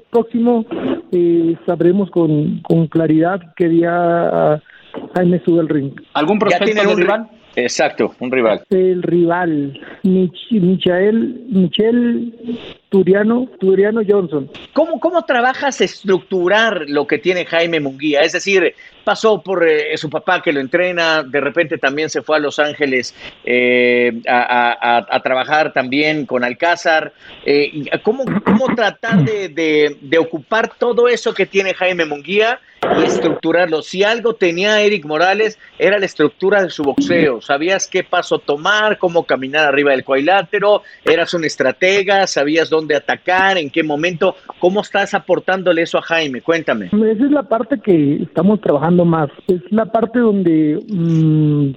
próximo 0.10 0.65
eh, 1.12 1.55
sabremos 1.65 2.10
con, 2.12 2.62
con 2.62 2.88
claridad 2.88 3.39
qué 3.55 3.69
día 3.69 4.62
Jaime 5.15 5.41
sube 5.43 5.62
el 5.62 5.69
ring. 5.69 5.93
¿Algún 6.13 6.39
prospecto 6.39 6.89
de 6.89 6.95
rival? 6.95 7.29
Exacto, 7.55 8.13
un 8.19 8.31
rival. 8.31 8.63
El 8.69 9.03
rival, 9.03 9.79
Mich 10.03 10.51
Michael, 10.51 11.45
Michel 11.50 12.33
Turiano, 12.94 13.48
Turiano 13.60 14.02
Johnson. 14.08 14.48
¿Cómo, 14.72 15.00
¿Cómo 15.00 15.26
trabajas 15.26 15.82
estructurar 15.82 16.86
lo 16.88 17.08
que 17.08 17.18
tiene 17.18 17.44
Jaime 17.44 17.80
Munguía? 17.80 18.22
Es 18.22 18.34
decir, 18.34 18.76
pasó 19.04 19.42
por 19.42 19.68
eh, 19.68 19.98
su 19.98 20.12
papá 20.12 20.44
que 20.44 20.54
lo 20.54 20.60
entrena, 20.60 21.24
de 21.24 21.42
repente 21.42 21.80
también 21.80 22.12
se 22.12 22.22
fue 22.22 22.38
a 22.38 22.40
Los 22.40 22.60
Ángeles 22.60 23.16
eh, 23.44 24.22
a, 24.28 25.22
trabajar 25.24 25.74
también 25.74 26.28
con 26.28 26.44
Alcázar. 26.44 27.14
Eh, 27.44 27.84
¿cómo, 28.04 28.26
¿Cómo 28.46 28.68
tratar 28.76 29.24
de 29.24 30.18
ocupar 30.20 30.76
todo 30.78 31.08
eso 31.08 31.34
que 31.34 31.48
tiene 31.48 31.74
Jaime 31.74 32.06
Munguía? 32.06 32.60
y 32.98 33.04
estructurarlo. 33.04 33.82
Si 33.82 34.04
algo 34.04 34.36
tenía 34.36 34.82
Eric 34.82 35.06
Morales, 35.06 35.58
era 35.80 36.00
la 36.00 36.06
estructura 36.06 36.64
de 36.64 36.70
su 36.70 36.84
boxeo. 36.84 37.42
Sabías 37.42 37.88
qué 37.88 38.04
paso 38.04 38.40
tomar, 38.40 38.98
cómo 38.98 39.24
caminar 39.24 39.66
arriba 39.66 39.92
del 39.92 40.04
cuadrilátero, 40.04 40.84
eras 41.04 41.34
un 41.34 41.46
estratega, 41.46 42.28
sabías 42.28 42.70
dónde 42.70 42.83
atacar, 42.92 43.58
en 43.58 43.70
qué 43.70 43.84
momento. 43.84 44.36
¿Cómo 44.60 44.82
estás 44.82 45.13
aportándole 45.13 45.82
eso 45.84 45.98
a 45.98 46.02
Jaime? 46.02 46.42
Cuéntame. 46.42 46.88
Esa 46.88 47.25
es 47.25 47.32
la 47.32 47.44
parte 47.44 47.80
que 47.80 48.24
estamos 48.24 48.62
trabajando 48.62 49.06
más. 49.06 49.30
Es 49.48 49.62
la 49.72 49.86
parte 49.86 50.20
donde, 50.20 50.80
mmm, 50.88 51.72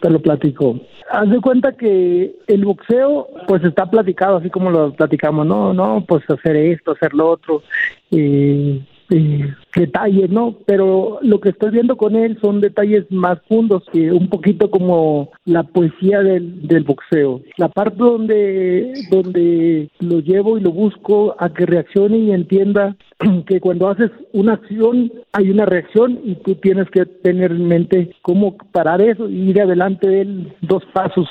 te 0.00 0.10
lo 0.10 0.20
platico. 0.20 0.80
Haz 1.10 1.30
de 1.30 1.40
cuenta 1.40 1.72
que 1.72 2.34
el 2.46 2.64
boxeo, 2.64 3.28
pues 3.46 3.62
está 3.64 3.90
platicado 3.90 4.38
así 4.38 4.50
como 4.50 4.70
lo 4.70 4.92
platicamos, 4.92 5.46
no, 5.46 5.72
no, 5.72 6.04
pues 6.06 6.22
hacer 6.28 6.56
esto, 6.56 6.92
hacer 6.92 7.14
lo 7.14 7.28
otro. 7.30 7.62
Eh, 8.10 8.80
eh, 9.10 9.54
detalles, 9.74 10.30
¿no? 10.30 10.56
Pero 10.66 11.18
lo 11.22 11.40
que 11.40 11.50
estoy 11.50 11.70
viendo 11.70 11.96
con 11.96 12.16
él 12.16 12.38
son 12.40 12.60
detalles 12.60 13.04
más 13.10 13.38
fundos, 13.48 13.84
que 13.92 14.10
un 14.10 14.28
poquito 14.28 14.70
como 14.70 15.30
la 15.44 15.62
poesía 15.62 16.20
del, 16.20 16.84
boxeo. 16.84 17.40
La 17.56 17.68
parte 17.68 17.96
donde, 17.98 18.92
donde 19.10 19.90
lo 20.00 20.20
llevo 20.20 20.58
y 20.58 20.60
lo 20.60 20.72
busco 20.72 21.36
a 21.38 21.50
que 21.50 21.66
reaccione 21.66 22.18
y 22.18 22.32
entienda 22.32 22.96
que 23.46 23.60
cuando 23.60 23.88
haces 23.88 24.10
una 24.32 24.54
acción 24.54 25.12
hay 25.32 25.50
una 25.50 25.66
reacción 25.66 26.18
y 26.24 26.34
tú 26.36 26.54
tienes 26.56 26.88
que 26.90 27.06
tener 27.06 27.50
en 27.52 27.68
mente 27.68 28.10
cómo 28.22 28.56
parar 28.72 29.00
eso 29.00 29.28
y 29.28 29.50
ir 29.50 29.60
adelante 29.60 30.08
de 30.08 30.20
él 30.22 30.52
dos 30.62 30.84
pasos. 30.92 31.28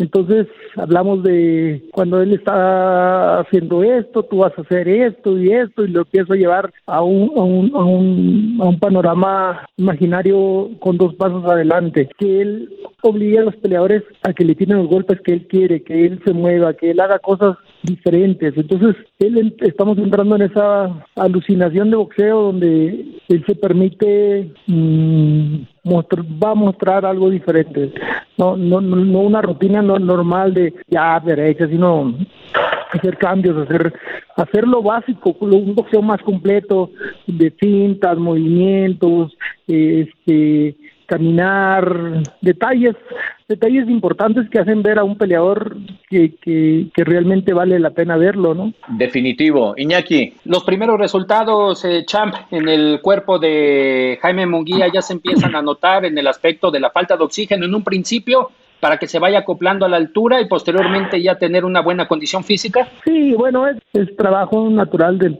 Entonces 0.00 0.46
hablamos 0.76 1.22
de 1.22 1.82
cuando 1.92 2.20
él 2.22 2.32
está 2.32 3.40
haciendo 3.40 3.82
esto, 3.84 4.22
tú 4.22 4.38
vas 4.38 4.52
a 4.56 4.62
hacer 4.62 4.88
esto 4.88 5.38
y 5.38 5.52
esto 5.52 5.84
y 5.84 5.88
lo 5.88 6.00
empiezo 6.00 6.32
a 6.32 6.36
llevar 6.36 6.72
a 6.86 7.02
un, 7.02 7.30
a 7.36 7.42
un, 7.42 7.72
a 7.74 7.84
un, 7.84 8.58
a 8.60 8.64
un 8.64 8.78
panorama 8.78 9.66
imaginario 9.76 10.70
con 10.80 10.96
dos 10.96 11.14
pasos 11.14 11.44
adelante. 11.44 12.08
Que 12.18 12.40
él 12.40 12.70
obligue 13.02 13.38
a 13.38 13.44
los 13.44 13.56
peleadores 13.56 14.02
a 14.22 14.32
que 14.32 14.44
le 14.44 14.54
tiren 14.54 14.78
los 14.78 14.88
golpes 14.88 15.20
que 15.20 15.32
él 15.32 15.46
quiere, 15.46 15.82
que 15.82 16.06
él 16.06 16.20
se 16.24 16.32
mueva, 16.32 16.74
que 16.74 16.90
él 16.90 17.00
haga 17.00 17.18
cosas 17.18 17.56
diferentes. 17.82 18.56
Entonces 18.56 18.96
él 19.18 19.54
estamos 19.60 19.98
entrando 19.98 20.36
en 20.36 20.42
esa 20.42 21.04
alucinación 21.16 21.90
de 21.90 21.96
boxeo 21.96 22.42
donde 22.42 23.06
él 23.28 23.44
se 23.46 23.54
permite 23.54 24.50
mmm, 24.66 25.62
va 26.42 26.50
a 26.50 26.54
mostrar 26.54 27.04
algo 27.04 27.30
diferente. 27.30 27.92
No, 28.40 28.56
no, 28.56 28.80
no 28.80 29.18
una 29.20 29.42
rutina 29.42 29.82
no 29.82 29.98
normal 29.98 30.54
de 30.54 30.72
ya 30.88 31.20
derecha, 31.20 31.68
sino 31.68 32.14
hacer 32.90 33.18
cambios, 33.18 33.56
hacer 33.58 33.92
hacer 34.36 34.66
lo 34.66 34.82
básico, 34.82 35.36
un 35.40 35.74
boxeo 35.74 36.00
más 36.00 36.22
completo 36.22 36.90
de 37.26 37.52
cintas, 37.60 38.16
movimientos, 38.16 39.36
este 39.66 40.74
caminar, 41.10 42.22
detalles, 42.40 42.94
detalles 43.48 43.88
importantes 43.88 44.48
que 44.48 44.60
hacen 44.60 44.80
ver 44.80 44.96
a 44.96 45.02
un 45.02 45.18
peleador 45.18 45.76
que, 46.08 46.36
que, 46.36 46.86
que, 46.94 47.02
realmente 47.02 47.52
vale 47.52 47.80
la 47.80 47.90
pena 47.90 48.16
verlo, 48.16 48.54
¿no? 48.54 48.72
Definitivo. 48.86 49.74
Iñaki. 49.76 50.34
Los 50.44 50.62
primeros 50.62 51.00
resultados, 51.00 51.84
eh, 51.84 52.04
Champ, 52.06 52.32
en 52.52 52.68
el 52.68 53.00
cuerpo 53.02 53.40
de 53.40 54.20
Jaime 54.22 54.46
Munguía 54.46 54.86
ya 54.86 55.02
se 55.02 55.14
empiezan 55.14 55.56
a 55.56 55.62
notar 55.62 56.04
en 56.04 56.16
el 56.16 56.28
aspecto 56.28 56.70
de 56.70 56.78
la 56.78 56.90
falta 56.90 57.16
de 57.16 57.24
oxígeno 57.24 57.64
en 57.64 57.74
un 57.74 57.82
principio, 57.82 58.52
para 58.78 58.96
que 58.96 59.08
se 59.08 59.18
vaya 59.18 59.40
acoplando 59.40 59.84
a 59.84 59.88
la 59.88 59.96
altura 59.96 60.40
y 60.40 60.46
posteriormente 60.46 61.20
ya 61.20 61.34
tener 61.34 61.64
una 61.64 61.80
buena 61.80 62.06
condición 62.06 62.44
física? 62.44 62.88
Sí, 63.04 63.34
bueno, 63.34 63.66
es, 63.66 63.76
es 63.92 64.16
trabajo 64.16 64.70
natural 64.70 65.18
del 65.18 65.38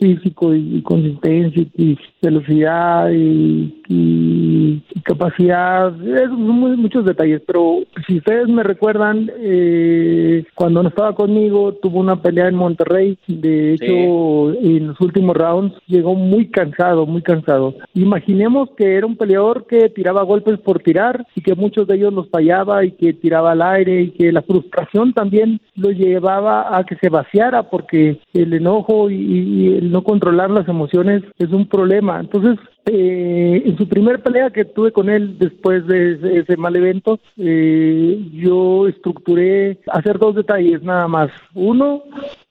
físico 0.00 0.54
y, 0.54 0.82
consistencia 0.82 1.66
y 1.76 1.98
velocidad 2.22 3.10
y, 3.10 3.82
y, 3.88 4.82
y 4.94 5.00
capacidad, 5.02 5.92
es 6.06 6.30
muy, 6.30 6.76
muchos 6.76 7.04
detalles, 7.04 7.42
pero 7.46 7.80
si 8.06 8.18
ustedes 8.18 8.48
me 8.48 8.62
recuerdan, 8.62 9.30
eh, 9.38 10.44
cuando 10.54 10.82
no 10.82 10.88
estaba 10.88 11.14
conmigo 11.14 11.74
tuvo 11.74 12.00
una 12.00 12.20
pelea 12.22 12.48
en 12.48 12.54
Monterrey, 12.54 13.18
de 13.26 13.74
hecho 13.74 14.54
sí. 14.60 14.76
en 14.76 14.88
los 14.88 15.00
últimos 15.00 15.36
rounds 15.36 15.76
llegó 15.86 16.14
muy 16.14 16.48
cansado, 16.48 17.06
muy 17.06 17.22
cansado. 17.22 17.74
Imaginemos 17.94 18.70
que 18.76 18.94
era 18.94 19.06
un 19.06 19.16
peleador 19.16 19.66
que 19.66 19.88
tiraba 19.90 20.22
golpes 20.22 20.58
por 20.58 20.80
tirar 20.82 21.26
y 21.34 21.42
que 21.42 21.54
muchos 21.54 21.86
de 21.86 21.96
ellos 21.96 22.12
los 22.12 22.28
fallaba 22.30 22.84
y 22.84 22.92
que 22.92 23.12
tiraba 23.12 23.52
al 23.52 23.62
aire 23.62 24.02
y 24.02 24.10
que 24.10 24.32
la 24.32 24.42
frustración 24.42 25.12
también 25.12 25.60
lo 25.74 25.90
llevaba 25.90 26.76
a 26.76 26.84
que 26.84 26.96
se 26.96 27.08
vaciara 27.08 27.64
porque 27.64 28.18
el 28.32 28.52
enojo 28.52 29.10
y, 29.10 29.16
y 29.16 29.74
el 29.74 29.89
no 29.90 30.02
controlar 30.02 30.50
las 30.50 30.68
emociones 30.68 31.22
es 31.38 31.50
un 31.50 31.66
problema. 31.68 32.20
Entonces, 32.20 32.58
eh, 32.86 33.62
en 33.66 33.76
su 33.76 33.88
primer 33.88 34.22
pelea 34.22 34.50
que 34.50 34.64
tuve 34.64 34.90
con 34.90 35.10
él 35.10 35.38
después 35.38 35.86
de 35.86 36.40
ese, 36.40 36.56
mal 36.56 36.74
evento, 36.74 37.20
eh, 37.36 38.18
yo 38.32 38.88
estructuré 38.88 39.78
hacer 39.88 40.18
dos 40.18 40.34
detalles 40.34 40.82
nada 40.82 41.06
más. 41.06 41.30
Uno, 41.54 42.02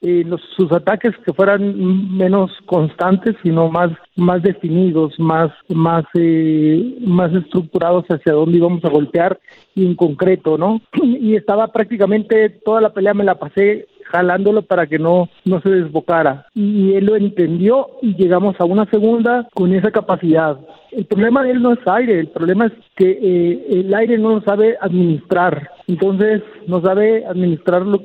eh, 0.01 0.23
los, 0.25 0.41
sus 0.55 0.71
ataques 0.71 1.15
que 1.25 1.33
fueran 1.33 2.15
menos 2.15 2.51
constantes, 2.65 3.35
sino 3.43 3.69
más, 3.69 3.91
más 4.15 4.41
definidos, 4.43 5.19
más, 5.19 5.51
más, 5.67 6.05
eh, 6.13 6.97
más 7.01 7.33
estructurados 7.33 8.05
hacia 8.05 8.33
dónde 8.33 8.57
íbamos 8.57 8.85
a 8.85 8.89
golpear 8.89 9.39
y 9.75 9.85
en 9.85 9.95
concreto, 9.95 10.57
¿no? 10.57 10.81
Y 11.03 11.35
estaba 11.35 11.67
prácticamente 11.71 12.49
toda 12.49 12.81
la 12.81 12.93
pelea 12.93 13.13
me 13.13 13.23
la 13.23 13.35
pasé 13.35 13.87
jalándolo 14.11 14.61
para 14.63 14.87
que 14.87 14.99
no, 14.99 15.29
no 15.45 15.61
se 15.61 15.69
desbocara. 15.69 16.47
Y 16.53 16.93
él 16.93 17.05
lo 17.05 17.15
entendió 17.15 17.87
y 18.01 18.15
llegamos 18.15 18.55
a 18.59 18.65
una 18.65 18.85
segunda 18.85 19.47
con 19.53 19.73
esa 19.73 19.91
capacidad. 19.91 20.57
El 20.91 21.05
problema 21.05 21.43
de 21.43 21.51
él 21.51 21.61
no 21.61 21.73
es 21.73 21.79
aire, 21.85 22.19
el 22.19 22.29
problema 22.29 22.65
es 22.65 22.73
que 22.95 23.11
eh, 23.11 23.65
el 23.69 23.93
aire 23.93 24.17
no 24.17 24.35
lo 24.35 24.41
sabe 24.41 24.75
administrar. 24.81 25.69
Entonces, 25.87 26.41
no 26.67 26.81
sabe 26.81 27.25
administrar 27.25 27.83
lo, 27.83 28.01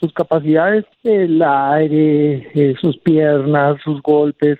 sus 0.00 0.12
capacidades, 0.12 0.84
el 1.02 1.42
aire, 1.42 2.48
eh, 2.54 2.74
sus 2.80 2.98
piernas, 2.98 3.76
sus 3.82 4.02
golpes, 4.02 4.58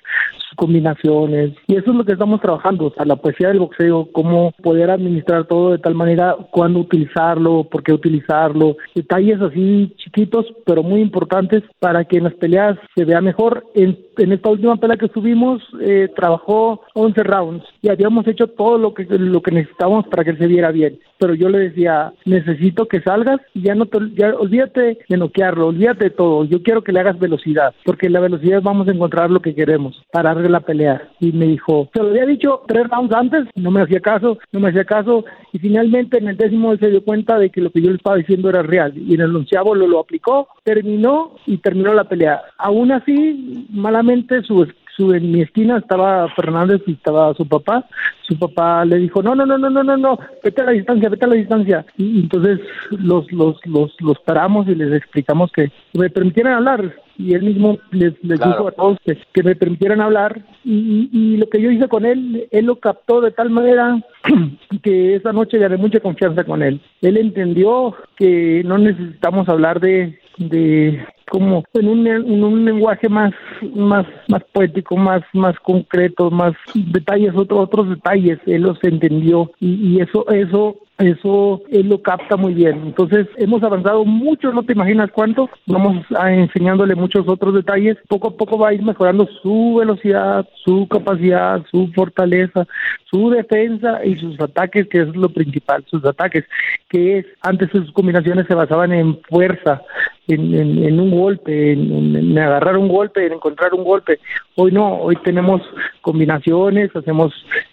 combinaciones. 0.56 1.52
Y 1.66 1.76
eso 1.76 1.90
es 1.90 1.96
lo 1.96 2.04
que 2.04 2.12
estamos 2.12 2.40
trabajando, 2.40 2.86
o 2.86 2.90
sea, 2.90 3.04
la 3.04 3.16
poesía 3.16 3.48
del 3.48 3.60
boxeo, 3.60 4.08
cómo 4.12 4.52
poder 4.62 4.90
administrar 4.90 5.46
todo 5.46 5.72
de 5.72 5.78
tal 5.78 5.94
manera, 5.94 6.36
cuándo 6.50 6.80
utilizarlo, 6.80 7.64
por 7.64 7.82
qué 7.82 7.92
utilizarlo, 7.92 8.76
detalles 8.94 9.40
así 9.40 9.94
chiquitos, 9.96 10.46
pero 10.64 10.82
muy 10.82 11.00
importantes 11.00 11.62
para 11.78 12.04
que 12.04 12.18
en 12.18 12.24
las 12.24 12.34
peleas 12.34 12.78
se 12.94 13.04
vea 13.04 13.20
mejor. 13.20 13.64
En, 13.74 13.98
en 14.18 14.32
esta 14.32 14.50
última 14.50 14.76
pelea 14.76 14.96
que 14.96 15.08
subimos, 15.08 15.62
eh, 15.80 16.08
trabajó 16.16 16.82
11 16.94 17.22
rounds 17.22 17.64
y 17.82 17.88
habíamos 17.88 18.26
hecho 18.26 18.46
todo 18.48 18.78
lo 18.78 18.94
que, 18.94 19.04
lo 19.04 19.40
que 19.42 19.52
necesitábamos 19.52 20.06
para 20.08 20.24
que 20.24 20.36
se 20.36 20.46
viera 20.46 20.70
bien. 20.70 20.98
Pero 21.18 21.34
yo 21.34 21.48
le 21.48 21.58
decía, 21.58 22.12
necesito 22.24 22.86
que 22.86 23.00
salgas 23.00 23.40
y 23.54 23.62
ya 23.62 23.74
no 23.74 23.86
te, 23.86 23.98
ya 24.14 24.34
olvídate 24.34 24.98
de 25.08 25.16
noquearlo, 25.16 25.68
olvídate 25.68 26.04
de 26.04 26.10
todo. 26.10 26.44
Yo 26.44 26.62
quiero 26.62 26.82
que 26.82 26.92
le 26.92 27.00
hagas 27.00 27.18
velocidad, 27.18 27.74
porque 27.84 28.10
la 28.10 28.20
velocidad 28.20 28.62
vamos 28.62 28.88
a 28.88 28.92
encontrar 28.92 29.30
lo 29.30 29.40
que 29.40 29.54
queremos 29.54 30.02
para 30.12 30.34
darle 30.34 30.48
la 30.48 30.60
pelea. 30.60 31.08
Y 31.20 31.32
me 31.32 31.46
dijo, 31.46 31.88
se 31.94 32.02
lo 32.02 32.10
había 32.10 32.26
dicho 32.26 32.62
tres 32.66 32.88
rounds 32.88 33.14
antes, 33.14 33.46
no 33.54 33.70
me 33.70 33.82
hacía 33.82 34.00
caso, 34.00 34.38
no 34.52 34.60
me 34.60 34.70
hacía 34.70 34.84
caso. 34.84 35.24
Y 35.52 35.58
finalmente 35.58 36.18
en 36.18 36.28
el 36.28 36.36
décimo 36.36 36.72
él 36.72 36.78
se 36.78 36.90
dio 36.90 37.04
cuenta 37.04 37.38
de 37.38 37.50
que 37.50 37.60
lo 37.60 37.70
que 37.70 37.82
yo 37.82 37.90
le 37.90 37.96
estaba 37.96 38.16
diciendo 38.16 38.48
era 38.48 38.62
real. 38.62 38.92
Y 38.96 39.14
en 39.14 39.20
el 39.20 39.34
onceavo 39.34 39.74
lo, 39.74 39.86
lo 39.86 40.00
aplicó, 40.00 40.48
terminó 40.64 41.36
y 41.46 41.58
terminó 41.58 41.94
la 41.94 42.04
pelea. 42.04 42.40
Aún 42.58 42.92
así, 42.92 43.66
malamente 43.70 44.42
su 44.42 44.66
su, 44.96 45.12
en 45.12 45.30
mi 45.30 45.42
esquina 45.42 45.78
estaba 45.78 46.28
Fernández 46.34 46.82
y 46.86 46.92
estaba 46.92 47.34
su 47.34 47.46
papá. 47.46 47.84
Su 48.22 48.38
papá 48.38 48.84
le 48.84 48.96
dijo, 48.98 49.22
no, 49.22 49.34
no, 49.34 49.46
no, 49.46 49.58
no, 49.58 49.70
no, 49.70 49.82
no, 49.84 49.96
no, 49.96 50.18
vete 50.42 50.62
a 50.62 50.64
la 50.64 50.72
distancia, 50.72 51.08
vete 51.08 51.24
a 51.24 51.28
la 51.28 51.34
distancia. 51.34 51.86
Y, 51.96 52.20
entonces 52.20 52.60
los, 52.90 53.30
los, 53.30 53.64
los, 53.66 53.94
los 54.00 54.18
paramos 54.20 54.66
y 54.68 54.74
les 54.74 54.92
explicamos 54.92 55.52
que 55.52 55.70
me 55.94 56.10
permitieran 56.10 56.54
hablar. 56.54 56.94
Y 57.18 57.34
él 57.34 57.44
mismo 57.44 57.78
les, 57.92 58.12
les 58.22 58.38
dijo 58.38 58.68
a 58.68 58.72
todos 58.72 58.98
que, 59.04 59.16
que 59.32 59.42
me 59.42 59.54
permitieran 59.54 60.00
hablar. 60.00 60.42
Y, 60.64 61.08
y, 61.12 61.36
lo 61.36 61.48
que 61.48 61.62
yo 61.62 61.70
hice 61.70 61.88
con 61.88 62.04
él, 62.04 62.48
él 62.50 62.66
lo 62.66 62.76
captó 62.76 63.20
de 63.20 63.30
tal 63.30 63.50
manera 63.50 63.98
que 64.82 65.14
esa 65.14 65.32
noche 65.32 65.58
gané 65.58 65.76
mucha 65.76 66.00
confianza 66.00 66.44
con 66.44 66.62
él. 66.62 66.80
Él 67.00 67.16
entendió 67.16 67.94
que 68.16 68.62
no 68.64 68.78
necesitamos 68.78 69.48
hablar 69.48 69.80
de, 69.80 70.18
de 70.38 71.06
como 71.28 71.64
en 71.74 71.88
un, 71.88 72.06
en 72.06 72.44
un 72.44 72.64
lenguaje 72.64 73.08
más 73.08 73.32
más 73.74 74.06
más 74.28 74.42
poético 74.52 74.96
más 74.96 75.22
más 75.32 75.58
concreto 75.60 76.30
más 76.30 76.54
detalles 76.74 77.34
otros 77.34 77.60
otros 77.60 77.88
detalles 77.88 78.38
él 78.46 78.62
los 78.62 78.82
entendió 78.82 79.50
y, 79.60 79.96
y 79.96 80.00
eso 80.00 80.28
eso 80.30 80.76
eso 80.98 81.62
él 81.70 81.88
lo 81.88 82.00
capta 82.00 82.36
muy 82.36 82.54
bien. 82.54 82.80
Entonces 82.86 83.26
hemos 83.36 83.62
avanzado 83.62 84.04
mucho, 84.04 84.52
no 84.52 84.62
te 84.62 84.72
imaginas 84.72 85.10
cuánto. 85.12 85.50
Vamos 85.66 86.04
a 86.18 86.32
enseñándole 86.32 86.94
muchos 86.94 87.28
otros 87.28 87.54
detalles. 87.54 87.98
Poco 88.08 88.28
a 88.28 88.36
poco 88.36 88.58
va 88.58 88.68
a 88.68 88.74
ir 88.74 88.82
mejorando 88.82 89.28
su 89.42 89.76
velocidad, 89.78 90.46
su 90.64 90.88
capacidad, 90.88 91.62
su 91.70 91.88
fortaleza, 91.94 92.66
su 93.10 93.30
defensa 93.30 94.04
y 94.04 94.16
sus 94.16 94.40
ataques, 94.40 94.88
que 94.88 95.02
es 95.02 95.16
lo 95.16 95.28
principal, 95.28 95.84
sus 95.90 96.04
ataques, 96.04 96.44
que 96.88 97.18
es 97.18 97.26
antes 97.42 97.70
sus 97.70 97.92
combinaciones 97.92 98.46
se 98.46 98.54
basaban 98.54 98.92
en 98.92 99.20
fuerza, 99.28 99.82
en, 100.28 100.54
en, 100.54 101.00
un 101.00 101.10
golpe, 101.10 101.72
en, 101.72 102.16
en, 102.16 102.38
agarrar 102.38 102.76
un 102.76 102.88
golpe, 102.88 103.26
en 103.26 103.34
encontrar 103.34 103.74
un 103.74 103.84
golpe. 103.84 104.18
Hoy 104.56 104.72
no, 104.72 104.96
hoy 104.96 105.16
tenemos 105.16 105.62
combinaciones, 106.00 106.94
hacemos, 106.96 107.32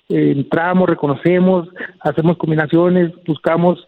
eh, 0.10 0.34
entramos, 0.36 0.90
reconocemos, 0.90 1.70
hacemos 2.02 2.38
combinaciones, 2.38 3.12
buscamos 3.26 3.88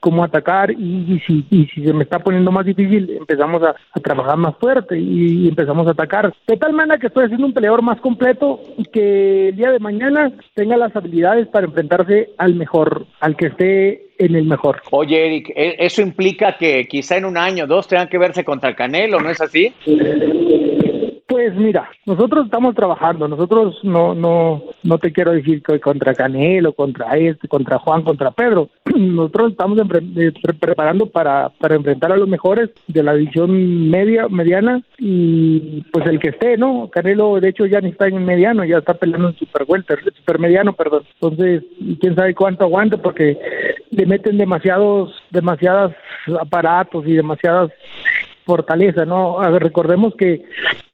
cómo 0.00 0.22
atacar 0.22 0.70
y, 0.70 1.20
si, 1.26 1.46
y 1.50 1.66
si 1.66 1.84
se 1.84 1.92
me 1.94 2.04
está 2.04 2.18
poniendo 2.18 2.52
más 2.52 2.66
difícil, 2.66 3.10
empezamos 3.18 3.62
a, 3.62 3.74
trabajar 4.02 4.36
más 4.36 4.56
fuerte 4.58 4.98
y, 4.98 5.44
y, 5.44 5.48
empezamos 5.48 5.86
a 5.86 5.92
atacar. 5.92 6.34
De 6.46 6.56
tal 6.56 6.72
manera 6.74 6.98
que 6.98 7.06
estoy 7.06 7.24
haciendo 7.24 7.46
un 7.46 7.54
peleador 7.54 7.82
más 7.82 8.00
completo 8.00 8.60
y 8.76 8.84
que 8.84 9.48
el 9.48 9.56
día 9.56 9.70
de 9.70 9.78
mañana 9.78 10.32
tenga 10.54 10.76
las 10.76 10.94
habilidades 10.94 11.48
para 11.48 11.66
enfrentarse 11.66 12.30
al 12.36 12.54
mejor, 12.54 13.06
al 13.20 13.36
que 13.36 13.46
esté 13.46 14.08
en 14.18 14.34
el 14.34 14.44
mejor. 14.44 14.82
Oye, 14.90 15.26
Eric, 15.26 15.52
¿e-, 15.56 15.76
¿eso 15.78 16.02
implica 16.02 16.56
que 16.58 16.86
quizá 16.86 17.16
en 17.16 17.24
un 17.24 17.36
año 17.36 17.64
o 17.64 17.66
dos 17.66 17.88
tengan 17.88 18.08
que 18.08 18.18
verse 18.18 18.44
contra 18.44 18.74
Canelo, 18.74 19.20
no 19.20 19.30
es 19.30 19.40
así? 19.40 19.72
Pues 21.38 21.54
mira, 21.54 21.88
nosotros 22.04 22.46
estamos 22.46 22.74
trabajando, 22.74 23.28
nosotros 23.28 23.78
no, 23.84 24.12
no, 24.12 24.60
no 24.82 24.98
te 24.98 25.12
quiero 25.12 25.30
decir 25.30 25.62
que 25.62 25.78
contra 25.78 26.12
Canelo, 26.12 26.72
contra 26.72 27.16
este, 27.16 27.46
contra 27.46 27.78
Juan, 27.78 28.02
contra 28.02 28.32
Pedro, 28.32 28.70
nosotros 28.96 29.52
estamos 29.52 29.78
pre 29.86 30.32
preparando 30.58 31.06
para, 31.06 31.50
para 31.50 31.76
enfrentar 31.76 32.10
a 32.10 32.16
los 32.16 32.26
mejores 32.26 32.70
de 32.88 33.04
la 33.04 33.14
división 33.14 33.88
media, 33.88 34.26
mediana 34.28 34.82
y 34.98 35.84
pues 35.92 36.06
el 36.06 36.18
que 36.18 36.30
esté, 36.30 36.56
¿no? 36.56 36.90
Canelo 36.90 37.38
de 37.38 37.50
hecho 37.50 37.66
ya 37.66 37.80
ni 37.80 37.90
está 37.90 38.08
en 38.08 38.24
mediano, 38.24 38.64
ya 38.64 38.78
está 38.78 38.94
peleando 38.94 39.28
en 39.28 39.36
super 39.36 39.64
welter, 39.68 40.00
super 40.16 40.40
mediano, 40.40 40.72
perdón. 40.72 41.04
Entonces, 41.20 41.62
quién 42.00 42.16
sabe 42.16 42.34
cuánto 42.34 42.64
aguanta 42.64 42.96
porque 42.96 43.38
le 43.92 44.06
meten 44.06 44.38
demasiados, 44.38 45.14
demasiados 45.30 45.94
aparatos 46.40 47.06
y 47.06 47.12
demasiadas 47.12 47.70
fortaleza, 48.48 49.04
¿no? 49.04 49.40
A 49.42 49.50
ver, 49.50 49.62
recordemos 49.62 50.14
que 50.16 50.42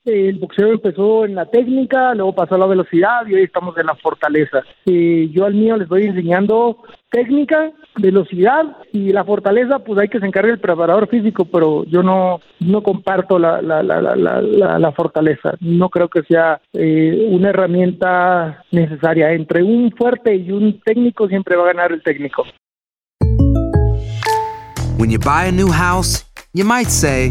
el 0.04 0.38
boxeo 0.38 0.72
empezó 0.72 1.24
en 1.24 1.36
la 1.36 1.46
técnica, 1.46 2.12
luego 2.14 2.34
pasó 2.34 2.56
a 2.56 2.58
la 2.58 2.66
velocidad 2.66 3.24
y 3.26 3.34
hoy 3.34 3.44
estamos 3.44 3.78
en 3.78 3.86
la 3.86 3.94
fortaleza. 3.94 4.62
Y 4.84 5.30
yo 5.30 5.46
al 5.46 5.54
mío 5.54 5.76
les 5.76 5.84
estoy 5.84 6.06
enseñando 6.06 6.78
técnica, 7.10 7.70
velocidad 7.96 8.64
y 8.92 9.12
la 9.12 9.24
fortaleza, 9.24 9.78
pues 9.78 10.00
hay 10.00 10.08
que 10.08 10.18
se 10.18 10.26
encargue 10.26 10.50
el 10.50 10.58
preparador 10.58 11.08
físico, 11.08 11.44
pero 11.44 11.84
yo 11.84 12.02
no 12.02 12.40
no 12.58 12.82
comparto 12.82 13.38
la, 13.38 13.62
la, 13.62 13.82
la, 13.82 14.00
la, 14.16 14.78
la 14.78 14.92
fortaleza. 14.92 15.54
No 15.60 15.88
creo 15.88 16.08
que 16.08 16.22
sea 16.24 16.60
eh, 16.72 17.28
una 17.30 17.50
herramienta 17.50 18.64
necesaria. 18.72 19.32
Entre 19.32 19.62
un 19.62 19.92
fuerte 19.96 20.34
y 20.34 20.50
un 20.50 20.80
técnico 20.80 21.28
siempre 21.28 21.56
va 21.56 21.62
a 21.62 21.72
ganar 21.72 21.92
el 21.92 22.02
técnico. 22.02 22.44
When 24.98 25.10
you 25.10 25.18
buy 25.18 25.48
a 25.48 25.52
new 25.52 25.70
house, 25.70 26.24
you 26.52 26.64
might 26.64 26.88
say, 26.88 27.30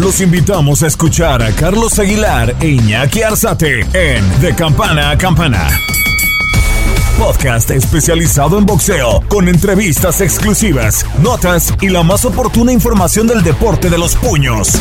Los 0.00 0.22
invitamos 0.22 0.82
a 0.82 0.86
escuchar 0.86 1.42
a 1.42 1.52
Carlos 1.52 1.98
Aguilar 1.98 2.56
e 2.60 2.68
Iñaki 2.68 3.20
Arzate 3.20 3.80
en 3.92 4.40
De 4.40 4.54
Campana 4.54 5.10
a 5.10 5.18
Campana. 5.18 5.68
Podcast 7.18 7.70
especializado 7.70 8.56
en 8.56 8.64
boxeo, 8.64 9.22
con 9.28 9.46
entrevistas 9.46 10.22
exclusivas, 10.22 11.04
notas 11.22 11.74
y 11.82 11.90
la 11.90 12.02
más 12.02 12.24
oportuna 12.24 12.72
información 12.72 13.26
del 13.26 13.42
deporte 13.42 13.90
de 13.90 13.98
los 13.98 14.16
puños. 14.16 14.72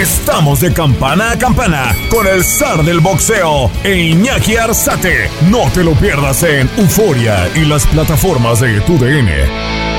Estamos 0.00 0.60
de 0.60 0.72
campana 0.72 1.32
a 1.32 1.38
campana 1.38 1.94
con 2.10 2.26
el 2.26 2.42
zar 2.44 2.82
del 2.84 3.00
boxeo 3.00 3.70
e 3.84 3.98
Iñaki 3.98 4.56
Arzate. 4.56 5.28
No 5.50 5.70
te 5.74 5.84
lo 5.84 5.92
pierdas 5.92 6.42
en 6.42 6.70
Euforia 6.78 7.46
y 7.54 7.66
las 7.66 7.86
plataformas 7.86 8.60
de 8.60 8.80
TUDN. 8.80 9.97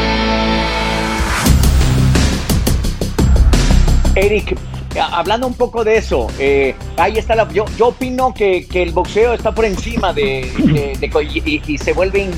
Eric, 4.19 4.57
hablando 5.11 5.47
un 5.47 5.53
poco 5.53 5.83
de 5.83 5.97
eso, 5.97 6.27
eh, 6.39 6.75
ahí 6.97 7.17
está 7.17 7.35
la. 7.35 7.47
Yo, 7.51 7.65
yo 7.77 7.87
opino 7.87 8.33
que, 8.33 8.67
que, 8.67 8.83
el 8.83 8.91
boxeo 8.91 9.33
está 9.33 9.53
por 9.53 9.65
encima 9.65 10.13
de. 10.13 10.41
y, 11.67 11.77
se 11.77 11.93
vuelve. 11.93 12.29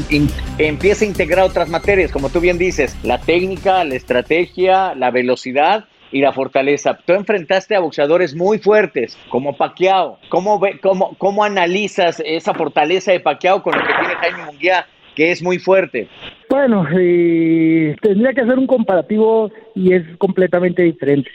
Empieza 0.57 1.05
a 1.05 1.07
integrar 1.07 1.45
otras 1.45 1.69
materias, 1.69 2.11
como 2.11 2.29
tú 2.29 2.39
bien 2.39 2.57
dices: 2.57 2.95
la 3.03 3.17
técnica, 3.19 3.83
la 3.83 3.95
estrategia, 3.95 4.93
la 4.95 5.11
velocidad 5.11 5.85
y 6.11 6.21
la 6.21 6.33
fortaleza. 6.33 6.97
Tú 7.05 7.13
enfrentaste 7.13 7.75
a 7.75 7.79
boxeadores 7.79 8.35
muy 8.35 8.59
fuertes, 8.59 9.17
como 9.29 9.55
Pacquiao. 9.55 10.19
¿Cómo, 10.29 10.59
ve, 10.59 10.79
cómo, 10.81 11.15
cómo 11.17 11.43
analizas 11.43 12.21
esa 12.25 12.53
fortaleza 12.53 13.11
de 13.11 13.21
Pacquiao 13.21 13.63
con 13.63 13.73
lo 13.73 13.81
que 13.81 13.93
tiene 13.93 14.15
Jaime 14.15 14.45
Munguía? 14.45 14.85
Que 15.15 15.31
es 15.31 15.41
muy 15.41 15.59
fuerte. 15.59 16.07
Bueno, 16.49 16.85
eh, 16.99 17.95
tendría 18.01 18.33
que 18.33 18.41
hacer 18.41 18.59
un 18.59 18.67
comparativo 18.67 19.51
y 19.73 19.93
es 19.93 20.03
completamente 20.17 20.83
diferente. 20.83 21.29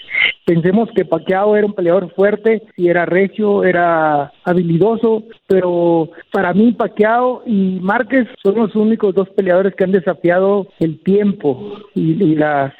Pensemos 0.44 0.90
que 0.94 1.04
Pacquiao 1.04 1.56
era 1.56 1.66
un 1.66 1.74
peleador 1.74 2.12
fuerte 2.14 2.62
y 2.76 2.88
era 2.88 3.06
recio, 3.06 3.64
era 3.64 4.32
habilidoso, 4.44 5.24
pero 5.46 6.10
para 6.32 6.52
mí 6.52 6.72
Pacquiao 6.72 7.42
y 7.46 7.78
Márquez 7.80 8.28
son 8.42 8.56
los 8.56 8.76
únicos 8.76 9.14
dos 9.14 9.28
peleadores 9.30 9.74
que 9.74 9.84
han 9.84 9.92
desafiado 9.92 10.68
el 10.80 11.00
tiempo 11.00 11.78
y, 11.94 12.22
y 12.22 12.34
la, 12.34 12.74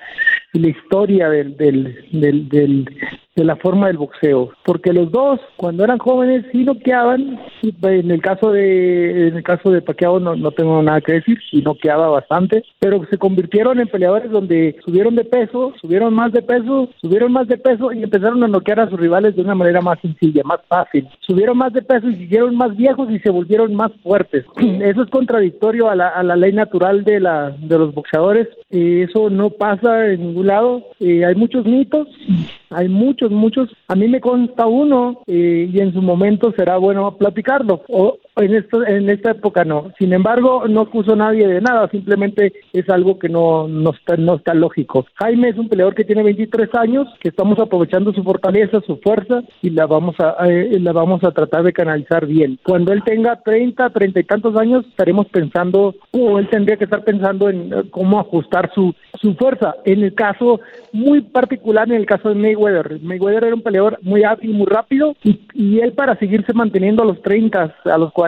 la 0.53 0.69
historia 0.69 1.29
del, 1.31 1.57
del, 1.57 2.07
del, 2.13 2.49
del 2.49 2.89
de 3.37 3.45
la 3.45 3.57
forma 3.57 3.87
del 3.87 3.99
boxeo, 3.99 4.51
porque 4.65 4.93
los 4.93 5.11
dos 5.13 5.39
cuando 5.57 5.85
eran 5.85 5.99
jóvenes 5.99 6.45
sí 6.51 6.65
noqueaban, 6.65 7.39
en 7.63 8.11
el 8.11 8.23
caso 8.23 8.51
de 8.51 9.29
en 9.29 9.37
el 9.37 9.43
caso 9.43 9.71
de 9.71 9.83
Pacquiao 9.83 10.19
no, 10.19 10.35
no 10.35 10.51
tengo 10.51 10.83
nada 10.83 11.01
que 11.01 11.13
decir, 11.13 11.39
sí 11.51 11.63
noqueaba 11.63 12.09
bastante, 12.09 12.65
pero 12.81 13.05
se 13.11 13.19
convirtieron 13.19 13.79
en 13.79 13.89
peleadores 13.89 14.31
donde 14.31 14.77
subieron 14.85 15.15
de 15.15 15.25
peso, 15.25 15.73
subieron 15.81 16.15
más 16.15 16.33
de 16.33 16.43
peso, 16.43 16.89
subieron 17.01 17.33
más 17.33 17.47
de 17.49 17.59
peso 17.59 17.93
y 17.93 18.03
empezaron 18.03 18.43
a 18.43 18.49
noquear 18.49 18.81
a 18.81 18.89
sus 18.89 18.99
rivales 18.99 19.37
de 19.37 19.43
una 19.43 19.55
manera 19.55 19.81
más 19.81 20.01
sencilla, 20.01 20.43
más 20.45 20.61
fácil. 20.69 21.09
Subieron 21.21 21.59
más 21.59 21.73
de 21.73 21.83
peso 21.83 22.09
y 22.09 22.17
se 22.17 22.23
hicieron 22.25 22.57
más 22.57 22.77
viejos 22.77 23.11
y 23.11 23.19
se 23.19 23.31
volvieron 23.31 23.75
más 23.75 23.93
fuertes. 24.03 24.45
Eso 24.57 25.03
es 25.03 25.11
contradictorio 25.11 25.91
a 25.91 25.95
la, 25.95 26.09
a 26.09 26.23
la 26.23 26.37
ley 26.37 26.53
natural 26.53 27.05
de 27.05 27.21
la 27.21 27.51
de 27.51 27.79
los 27.79 27.95
boxeadores. 27.95 28.49
y 28.71 29.03
eso 29.03 29.31
no 29.31 29.51
pasa 29.51 30.07
en 30.09 30.21
ningún 30.21 30.47
lado. 30.47 30.83
Eh, 31.01 31.25
hay 31.25 31.35
muchos 31.35 31.65
mitos, 31.65 32.09
hay 32.71 32.89
muchos, 32.89 33.31
muchos. 33.31 33.71
A 33.89 33.95
mí 33.95 34.09
me 34.09 34.21
consta 34.21 34.67
uno 34.67 35.23
eh, 35.27 35.69
y 35.73 35.81
en 35.81 35.93
su 35.93 36.03
momento 36.03 36.53
será 36.57 36.77
bueno 36.77 37.17
platicarlo. 37.17 37.83
O 37.89 38.19
en, 38.37 38.55
esto, 38.55 38.87
en 38.87 39.09
esta 39.09 39.31
época 39.33 39.65
no. 39.65 39.93
Sin 39.99 40.13
embargo, 40.13 40.69
no 40.69 40.83
acuso 40.83 41.17
nadie 41.17 41.47
de 41.47 41.61
nada, 41.61 41.89
simplemente 41.89 42.53
es 42.73 42.89
algo 42.91 43.19
que 43.19 43.29
no, 43.29 43.67
no, 43.67 43.91
está, 43.91 44.17
no 44.17 44.37
está 44.37 44.55
lógico. 44.55 45.07
Jaime 45.15 45.49
es 45.49 45.57
un 45.57 45.69
peleador 45.69 45.95
que 45.95 46.05
tiene 46.05 46.23
23 46.23 46.75
años, 46.75 47.09
que 47.21 47.31
estamos 47.31 47.59
aprovechando 47.59 48.13
su 48.13 48.23
fortaleza, 48.23 48.81
su 48.87 48.99
fuerza 48.99 49.43
y 49.63 49.71
la 49.71 49.87
vamos 49.87 50.17
a, 50.21 50.37
eh, 50.49 50.79
la 50.81 50.93
vamos 50.93 51.25
a 51.25 51.31
tratar 51.31 51.63
de 51.63 51.73
canalizar 51.73 52.27
bien. 52.27 52.59
Cuando 52.63 52.93
él 52.93 53.03
tenga 53.05 53.41
30, 53.43 53.91
30 53.91 54.21
y 54.21 54.25
tantos 54.25 54.57
años, 54.57 54.87
estaremos 54.87 55.27
pensando, 55.29 55.95
o 56.13 56.39
él 56.39 56.49
tendría 56.51 56.77
que 56.77 56.85
estar 56.85 57.05
pensando 57.05 57.49
en 57.49 57.73
eh, 57.73 57.85
cómo 57.91 58.21
ajustar 58.21 58.71
su, 58.75 58.95
su 59.21 59.35
fuerza. 59.35 59.77
En 59.85 60.03
el 60.03 60.15
caso 60.15 60.61
muy 60.93 61.23
particular, 61.23 61.89
en 61.89 61.97
el 61.97 62.07
caso 62.07 62.29
de 62.29 62.35
Mayweather, 62.35 63.01
Mayweather 63.01 63.45
era 63.45 63.55
un 63.55 63.63
peleador 63.63 63.99
muy 64.03 64.25
ágil, 64.25 64.53
muy 64.53 64.67
rápido 64.67 65.15
y, 65.25 65.41
y 65.55 65.81
él 65.81 65.93
para 65.93 66.19
seguirse 66.19 66.53
manteniendo 66.53 67.03
a 67.03 67.07
los 67.07 67.23
30, 67.23 67.75
a 67.85 67.99
los 67.99 68.13
40, 68.13 68.26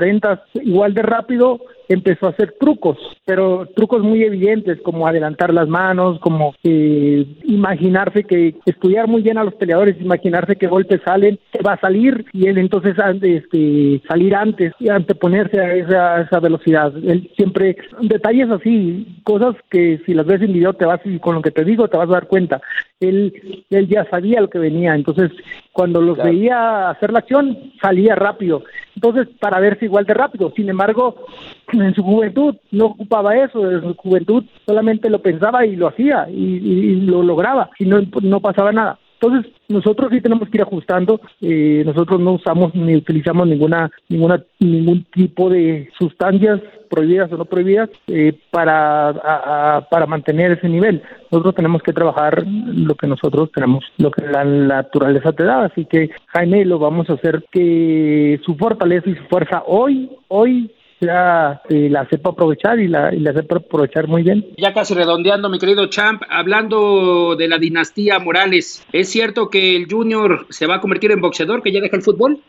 igual 0.54 0.94
de 0.94 1.02
rápido, 1.02 1.60
empezó 1.88 2.26
a 2.26 2.30
hacer 2.30 2.54
trucos, 2.60 2.98
pero 3.24 3.66
trucos 3.74 4.02
muy 4.02 4.22
evidentes 4.22 4.78
como 4.82 5.06
adelantar 5.06 5.52
las 5.52 5.68
manos, 5.68 6.18
como 6.20 6.54
eh, 6.62 7.26
imaginarse 7.44 8.24
que 8.24 8.54
estudiar 8.66 9.08
muy 9.08 9.22
bien 9.22 9.38
a 9.38 9.44
los 9.44 9.54
peleadores, 9.54 10.00
imaginarse 10.00 10.56
que 10.56 10.66
golpes 10.66 11.00
salen, 11.04 11.38
va 11.66 11.74
a 11.74 11.80
salir 11.80 12.26
y 12.32 12.46
él 12.46 12.58
entonces 12.58 12.94
este, 13.22 14.02
salir 14.06 14.34
antes 14.34 14.72
y 14.78 14.88
anteponerse 14.88 15.60
a 15.60 15.74
esa, 15.74 16.20
esa 16.22 16.40
velocidad. 16.40 16.92
Él 16.96 17.30
siempre, 17.36 17.76
detalles 18.02 18.50
así, 18.50 19.20
cosas 19.24 19.56
que 19.70 20.00
si 20.04 20.14
las 20.14 20.26
ves 20.26 20.42
en 20.42 20.52
video 20.52 20.74
te 20.74 20.84
vas 20.84 21.00
y 21.04 21.18
con 21.18 21.34
lo 21.34 21.42
que 21.42 21.50
te 21.50 21.64
digo 21.64 21.88
te 21.88 21.96
vas 21.96 22.08
a 22.08 22.12
dar 22.12 22.26
cuenta. 22.26 22.60
Él, 23.00 23.64
él 23.70 23.88
ya 23.88 24.04
sabía 24.10 24.40
lo 24.40 24.50
que 24.50 24.58
venía, 24.58 24.94
entonces 24.94 25.30
cuando 25.72 26.00
los 26.00 26.18
veía 26.18 26.90
hacer 26.90 27.12
la 27.12 27.20
acción 27.20 27.56
salía 27.80 28.16
rápido. 28.16 28.64
Entonces, 28.96 29.28
para 29.38 29.60
verse 29.60 29.84
igual 29.84 30.04
de 30.04 30.14
rápido. 30.14 30.52
Sin 30.56 30.68
embargo, 30.68 31.24
en 31.72 31.94
su 31.94 32.02
juventud 32.02 32.56
no 32.72 32.86
ocupaba 32.86 33.36
eso, 33.36 33.70
en 33.70 33.82
su 33.82 33.94
juventud 33.94 34.44
solamente 34.66 35.08
lo 35.08 35.22
pensaba 35.22 35.64
y 35.64 35.76
lo 35.76 35.86
hacía 35.86 36.28
y, 36.28 37.02
lo 37.02 37.22
lograba 37.22 37.70
y 37.78 37.84
no, 37.84 38.00
no 38.22 38.40
pasaba 38.40 38.72
nada. 38.72 38.98
Entonces, 39.20 39.52
nosotros 39.68 40.10
sí 40.12 40.20
tenemos 40.20 40.48
que 40.48 40.58
ir 40.58 40.62
ajustando. 40.62 41.20
Eh, 41.40 41.82
nosotros 41.84 42.20
no 42.20 42.32
usamos 42.32 42.74
ni 42.74 42.96
utilizamos 42.96 43.46
ninguna, 43.46 43.90
ninguna, 44.08 44.42
ningún 44.60 45.04
tipo 45.04 45.48
de 45.48 45.88
sustancias 45.98 46.60
prohibidas 46.88 47.30
o 47.32 47.36
no 47.36 47.44
prohibidas 47.44 47.90
eh, 48.06 48.32
para, 48.50 49.86
para 49.90 50.06
mantener 50.06 50.52
ese 50.52 50.68
nivel. 50.68 51.02
Nosotros 51.30 51.54
tenemos 51.54 51.82
que 51.82 51.92
trabajar 51.92 52.44
lo 52.46 52.94
que 52.94 53.06
nosotros 53.06 53.50
tenemos, 53.52 53.84
lo 53.98 54.10
que 54.10 54.22
la, 54.26 54.44
naturaleza 54.44 55.32
te 55.32 55.44
da. 55.44 55.64
Así 55.64 55.84
que, 55.84 56.10
Jaime, 56.26 56.64
lo 56.64 56.78
vamos 56.78 57.08
a 57.10 57.14
hacer 57.14 57.44
que 57.50 58.40
su 58.44 58.54
fortaleza 58.56 59.10
y 59.10 59.16
su 59.16 59.24
fuerza 59.24 59.62
hoy, 59.66 60.10
hoy 60.28 60.70
ya 61.00 61.60
eh, 61.68 61.88
la 61.90 62.08
sepa 62.08 62.30
aprovechar 62.30 62.80
y 62.80 62.88
la, 62.88 63.14
y 63.14 63.20
la 63.20 63.32
sepa 63.32 63.56
aprovechar 63.56 64.08
muy 64.08 64.22
bien. 64.22 64.46
Ya 64.56 64.72
casi 64.72 64.94
redondeando, 64.94 65.48
mi 65.48 65.58
querido 65.58 65.86
Champ, 65.86 66.22
hablando 66.28 67.36
de 67.36 67.48
la 67.48 67.58
dinastía 67.58 68.18
Morales, 68.18 68.84
¿es 68.92 69.08
cierto 69.08 69.48
que 69.48 69.76
el 69.76 69.86
Junior 69.88 70.46
se 70.50 70.66
va 70.66 70.76
a 70.76 70.80
convertir 70.80 71.12
en 71.12 71.20
boxeador, 71.20 71.62
que 71.62 71.72
ya 71.72 71.80
deja 71.80 71.96
el 71.96 72.02
fútbol? 72.02 72.40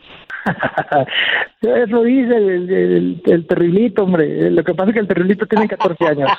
Eso 1.62 2.02
dice 2.02 2.36
el, 2.36 3.22
el, 3.24 3.46
terriblito, 3.46 4.04
hombre. 4.04 4.50
Lo 4.50 4.64
que 4.64 4.74
pasa 4.74 4.90
es 4.90 4.94
que 4.94 5.00
el 5.00 5.08
terriblito 5.08 5.46
tiene 5.46 5.68
14 5.68 6.06
años. 6.06 6.30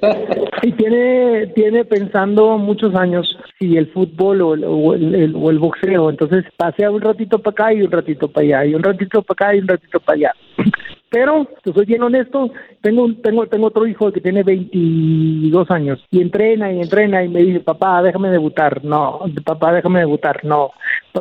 y 0.62 0.72
tiene, 0.72 1.46
tiene 1.54 1.84
pensando 1.84 2.58
muchos 2.58 2.94
años 2.94 3.38
si 3.58 3.76
el 3.76 3.86
fútbol 3.92 4.42
o 4.42 4.54
el, 4.54 4.64
o 4.64 4.94
el, 4.94 5.34
o 5.36 5.50
el 5.50 5.58
boxeo. 5.58 6.10
Entonces 6.10 6.44
pasea 6.56 6.90
un 6.90 7.00
ratito 7.00 7.38
para 7.38 7.52
acá 7.52 7.72
y 7.72 7.82
un 7.82 7.90
ratito 7.90 8.28
para 8.28 8.44
allá, 8.44 8.64
y 8.66 8.74
un 8.74 8.82
ratito 8.82 9.22
para 9.22 9.46
acá 9.46 9.54
y 9.54 9.60
un 9.60 9.68
ratito 9.68 10.00
para 10.00 10.16
allá. 10.16 10.32
Pero, 11.10 11.46
te 11.62 11.72
soy 11.72 11.86
bien 11.86 12.02
honesto, 12.02 12.50
tengo, 12.82 13.10
tengo, 13.22 13.46
tengo 13.46 13.68
otro 13.68 13.86
hijo 13.86 14.12
que 14.12 14.20
tiene 14.20 14.42
22 14.42 15.70
años 15.70 16.04
y 16.10 16.20
entrena 16.20 16.70
y 16.70 16.82
entrena 16.82 17.24
y 17.24 17.28
me 17.30 17.40
dice, 17.40 17.60
papá, 17.60 18.02
déjame 18.02 18.28
debutar. 18.28 18.84
No, 18.84 19.20
papá, 19.42 19.72
déjame 19.72 20.00
debutar. 20.00 20.44
No, 20.44 20.72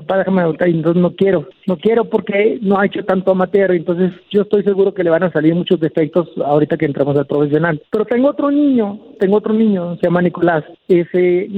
papá, 0.02 0.20
déjame 0.20 0.42
debutar. 0.42 0.70
Y 0.70 0.74
entonces 0.74 1.02
no 1.02 1.12
quiero, 1.12 1.48
no 1.68 1.78
quiero 1.78 2.06
porque 2.06 2.60
no 2.62 2.80
ha 2.80 2.86
hecho 2.86 3.04
tanto 3.04 3.32
amateur. 3.32 3.72
Entonces 3.72 4.12
yo 4.30 4.42
estoy 4.42 4.64
seguro 4.64 4.94
que 4.94 5.04
le 5.04 5.10
van 5.10 5.24
a 5.24 5.32
salir 5.32 5.56
muchos 5.56 5.80
defectos 5.80 6.30
ahorita 6.44 6.78
que 6.78 6.86
entramos 6.86 7.18
al 7.18 7.28
profesional. 7.28 7.82
Pero 7.92 8.06
tengo 8.06 8.30
otro 8.30 8.52
niño, 8.52 9.00
tengo 9.20 9.38
otro 9.38 9.54
niño, 9.54 9.96
se 9.98 10.08
llama 10.08 10.22
Nicolás. 10.22 10.64
Ese, 10.88 11.50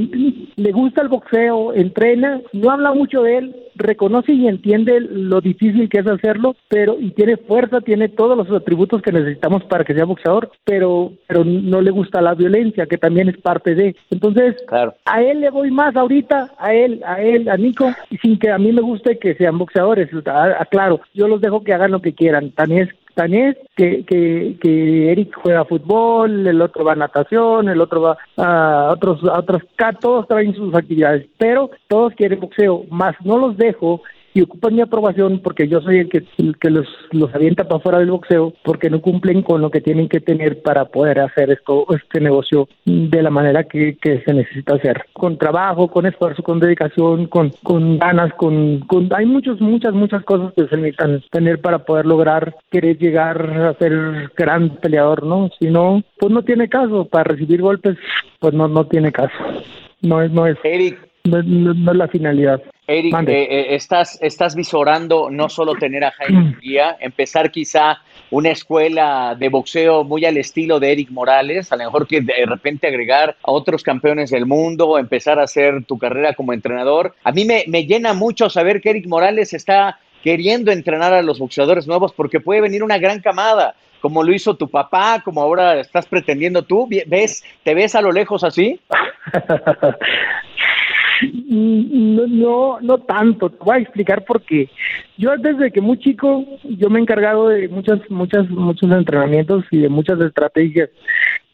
le 0.56 0.72
gusta 0.72 1.02
el 1.02 1.10
boxeo, 1.10 1.74
entrena, 1.74 2.42
no 2.54 2.72
habla 2.72 2.94
mucho 2.94 3.24
de 3.24 3.38
él, 3.38 3.56
reconoce 3.76 4.34
y 4.34 4.48
entiende 4.48 5.00
lo 5.00 5.42
difícil 5.42 5.90
que 5.90 6.00
es 6.00 6.08
hacerlo, 6.08 6.56
pero 6.68 6.98
y 7.00 7.12
tiene 7.12 7.38
fuerza, 7.38 7.82
tiene 7.82 8.10
todos 8.10 8.38
los 8.38 8.50
atributos 8.52 9.02
que 9.02 9.12
necesitamos 9.12 9.64
para 9.66 9.84
que 9.84 9.94
sea 9.94 10.06
boxeador, 10.06 10.52
pero 10.64 11.14
pero 11.28 11.44
no 11.44 11.82
le 11.82 11.92
gusta 11.92 12.22
la 12.22 12.34
violencia, 12.34 12.86
que 12.86 12.98
también 12.98 13.30
es 13.30 13.38
parte 13.38 13.76
de. 13.76 13.96
Entonces, 14.10 14.56
a 15.06 15.22
él 15.22 15.42
le 15.42 15.50
voy 15.50 15.72
más 15.72 15.96
ahorita, 15.96 16.52
a 16.58 16.74
él, 16.74 17.02
a 17.06 17.22
él, 17.22 17.50
a 17.50 17.58
Nico, 17.58 17.92
y 18.10 18.18
que 18.38 18.52
a 18.52 18.58
mí 18.58 18.72
me 18.72 18.82
guste 18.82 19.18
que 19.18 19.36
sean 19.36 19.58
boxeadores, 19.58 20.10
claro, 20.70 21.02
yo 21.14 21.28
los 21.28 21.42
dejo 21.42 21.64
que 21.64 21.74
hagan 21.74 21.92
lo 21.92 22.02
que 22.02 22.14
quieran, 22.14 22.52
tan 22.52 22.72
es 22.72 22.90
que, 23.76 24.06
que, 24.06 24.56
que 24.62 25.12
Eric 25.12 25.36
juega 25.42 25.66
fútbol, 25.66 26.48
el 26.48 26.62
otro 26.62 26.86
va 26.86 26.94
a 26.94 26.96
natación, 26.96 27.68
el 27.68 27.82
otro 27.82 28.02
va 28.02 28.18
a 28.38 28.92
otros, 28.94 29.22
a 29.26 29.40
otros, 29.40 29.62
todos 30.00 30.28
traen 30.28 30.54
sus 30.56 30.74
actividades, 30.74 31.28
pero 31.38 31.70
todos 31.88 32.14
quieren 32.14 32.40
boxeo, 32.40 32.86
más 32.90 33.16
no 33.26 33.38
los 33.38 33.58
dejo 33.58 34.02
y 34.34 34.42
ocupan 34.42 34.76
mi 34.76 34.82
aprobación 34.82 35.40
porque 35.40 35.68
yo 35.68 35.82
soy 35.82 36.00
el 36.00 36.10
que, 36.10 36.24
el 36.38 36.58
que 36.58 36.70
los, 36.70 36.88
los 37.12 37.34
avienta 37.34 37.68
para 37.68 37.82
fuera 37.82 38.00
del 38.00 38.12
boxeo 38.12 38.54
porque 38.64 38.90
no 38.90 39.02
cumplen 39.02 39.42
con 39.42 39.62
lo 39.62 39.72
que 39.72 39.82
tienen 39.82 40.08
que 40.08 40.20
tener 40.20 40.62
para 40.62 40.86
poder 40.86 41.20
hacer 41.20 41.52
esto 41.52 41.86
este 41.96 42.20
negocio 42.20 42.68
de 42.86 43.22
la 43.22 43.30
manera 43.30 43.64
que, 43.64 43.98
que 43.98 44.22
se 44.22 44.34
necesita 44.34 44.76
hacer. 44.76 45.06
Con 45.14 45.38
trabajo 45.38 45.88
con 45.90 46.06
esfuerzo 46.06 46.44
con 46.44 46.60
dedicación 46.60 47.28
con, 47.28 47.52
con 47.64 48.00
ganas 48.00 48.34
con, 48.34 48.80
con 48.82 49.10
hay 49.14 49.26
muchos 49.26 49.60
muchas 49.62 49.94
muchas 49.94 50.24
cosas 50.24 50.54
que 50.54 50.68
se 50.68 50.78
necesitan 50.78 51.24
tener 51.32 51.60
para 51.60 51.80
poder 51.80 52.06
lograr 52.06 52.56
querer 52.72 52.98
llegar 52.98 53.50
a 53.50 53.74
ser 53.76 54.32
gran 54.36 54.70
peleador 54.78 55.26
no 55.26 55.50
si 55.60 55.70
no 55.70 56.04
pues 56.20 56.32
no 56.32 56.44
tiene 56.44 56.70
caso. 56.70 57.06
Para 57.06 57.24
recibir 57.24 57.62
golpes 57.62 57.98
pues 58.40 58.54
no 58.54 58.68
no 58.68 58.86
tiene 58.86 59.12
caso. 59.12 59.34
No 60.02 60.22
es 60.22 60.32
no 60.32 60.46
es 60.46 60.58
Eric. 60.64 60.98
no, 61.26 61.42
no, 61.44 61.92
es 61.92 61.98
la 61.98 62.08
finalidad. 62.08 62.62
Eric, 62.90 63.14
eh, 63.28 63.44
eh, 63.44 63.76
estás, 63.76 64.18
estás 64.20 64.56
visorando 64.56 65.30
no 65.30 65.48
solo 65.48 65.76
tener 65.76 66.04
a 66.04 66.12
Jaime 66.12 66.56
Guía, 66.60 66.98
empezar 67.00 67.52
quizá 67.52 68.00
una 68.32 68.50
escuela 68.50 69.36
de 69.38 69.48
boxeo 69.50 70.04
muy 70.04 70.26
al 70.26 70.38
estilo 70.38 70.80
de 70.80 70.92
Eric 70.92 71.12
Morales, 71.12 71.72
a 71.72 71.76
lo 71.76 71.84
mejor 71.84 72.08
que 72.08 72.22
de 72.22 72.46
repente 72.48 72.88
agregar 72.88 73.38
a 73.44 73.52
otros 73.52 73.84
campeones 73.84 74.32
del 74.32 74.48
mundo, 74.48 74.98
empezar 74.98 75.40
a 75.40 75.44
hacer 75.44 75.86
tu 75.86 76.00
carrera 76.00 76.34
como 76.34 76.52
entrenador. 76.52 77.14
A 77.24 77.32
mí 77.32 77.46
me, 77.46 77.64
me 77.68 77.86
llena 77.86 78.16
mucho 78.16 78.50
saber 78.50 78.82
que 78.82 78.90
Eric 78.90 79.06
Morales 79.08 79.54
está 79.54 80.00
queriendo 80.24 80.72
entrenar 80.72 81.14
a 81.14 81.22
los 81.22 81.38
boxeadores 81.38 81.86
nuevos 81.86 82.12
porque 82.14 82.40
puede 82.40 82.62
venir 82.62 82.84
una 82.84 82.98
gran 82.98 83.20
camada, 83.20 83.76
como 84.02 84.24
lo 84.24 84.34
hizo 84.34 84.56
tu 84.56 84.68
papá, 84.68 85.22
como 85.24 85.44
ahora 85.44 85.80
estás 85.80 86.08
pretendiendo 86.08 86.64
tú. 86.64 86.88
¿Ves, 87.06 87.44
¿Te 87.64 87.76
ves 87.76 87.94
a 87.94 88.02
lo 88.02 88.12
lejos 88.12 88.44
así? 88.44 88.80
No, 91.22 92.28
no, 92.28 92.80
no 92.82 92.98
tanto. 93.00 93.50
Te 93.50 93.58
voy 93.64 93.78
a 93.78 93.82
explicar 93.82 94.26
por 94.26 94.42
qué. 94.42 94.70
Yo 95.18 95.32
desde 95.38 95.72
que 95.72 95.82
muy 95.82 95.98
chico, 96.00 96.46
yo 96.64 96.90
me 96.90 97.00
he 97.00 97.02
encargado 97.02 97.50
de 97.50 97.68
muchas, 97.68 98.00
muchas, 98.10 98.50
muchos 98.50 98.92
entrenamientos 98.92 99.66
y 99.72 99.80
de 99.80 99.90
muchas 99.90 100.20
estrategias 100.22 100.90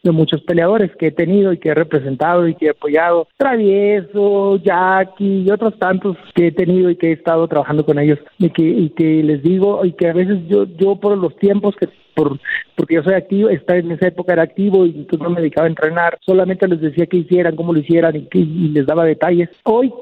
de 0.06 0.12
muchos 0.12 0.40
peleadores 0.42 0.94
que 0.96 1.08
he 1.08 1.10
tenido 1.10 1.52
y 1.52 1.58
que 1.58 1.70
he 1.70 1.74
representado 1.74 2.46
y 2.46 2.54
que 2.54 2.66
he 2.66 2.70
apoyado. 2.70 3.28
Travieso, 3.36 4.56
Jackie 4.62 5.42
y 5.42 5.50
otros 5.50 5.78
tantos 5.78 6.16
que 6.34 6.48
he 6.48 6.52
tenido 6.52 6.90
y 6.90 6.96
que 6.96 7.08
he 7.08 7.12
estado 7.12 7.46
trabajando 7.48 7.84
con 7.84 7.98
ellos 7.98 8.18
y 8.38 8.50
que, 8.50 8.62
y 8.62 8.90
que 8.90 9.22
les 9.22 9.42
digo 9.42 9.84
y 9.84 9.92
que 9.92 10.08
a 10.08 10.12
veces 10.12 10.38
yo, 10.48 10.64
yo 10.78 10.96
por 10.96 11.18
los 11.18 11.36
tiempos 11.36 11.74
que 11.76 11.88
por 12.14 12.38
porque 12.76 12.94
yo 12.94 13.02
soy 13.02 13.14
activo, 13.14 13.48
está 13.48 13.76
en 13.76 13.90
esa 13.92 14.08
época 14.08 14.34
era 14.34 14.42
activo 14.42 14.86
y 14.86 14.90
entonces 14.90 15.20
no 15.20 15.30
me 15.30 15.40
dedicaba 15.40 15.66
a 15.66 15.70
entrenar, 15.70 16.18
solamente 16.20 16.68
les 16.68 16.80
decía 16.80 17.06
que 17.06 17.18
hicieran, 17.18 17.56
cómo 17.56 17.72
lo 17.72 17.80
hicieran 17.80 18.16
y, 18.16 18.28
y 18.32 18.68
les 18.68 18.86
daba 18.86 19.04
detalles. 19.04 19.48
Hoy 19.64 19.92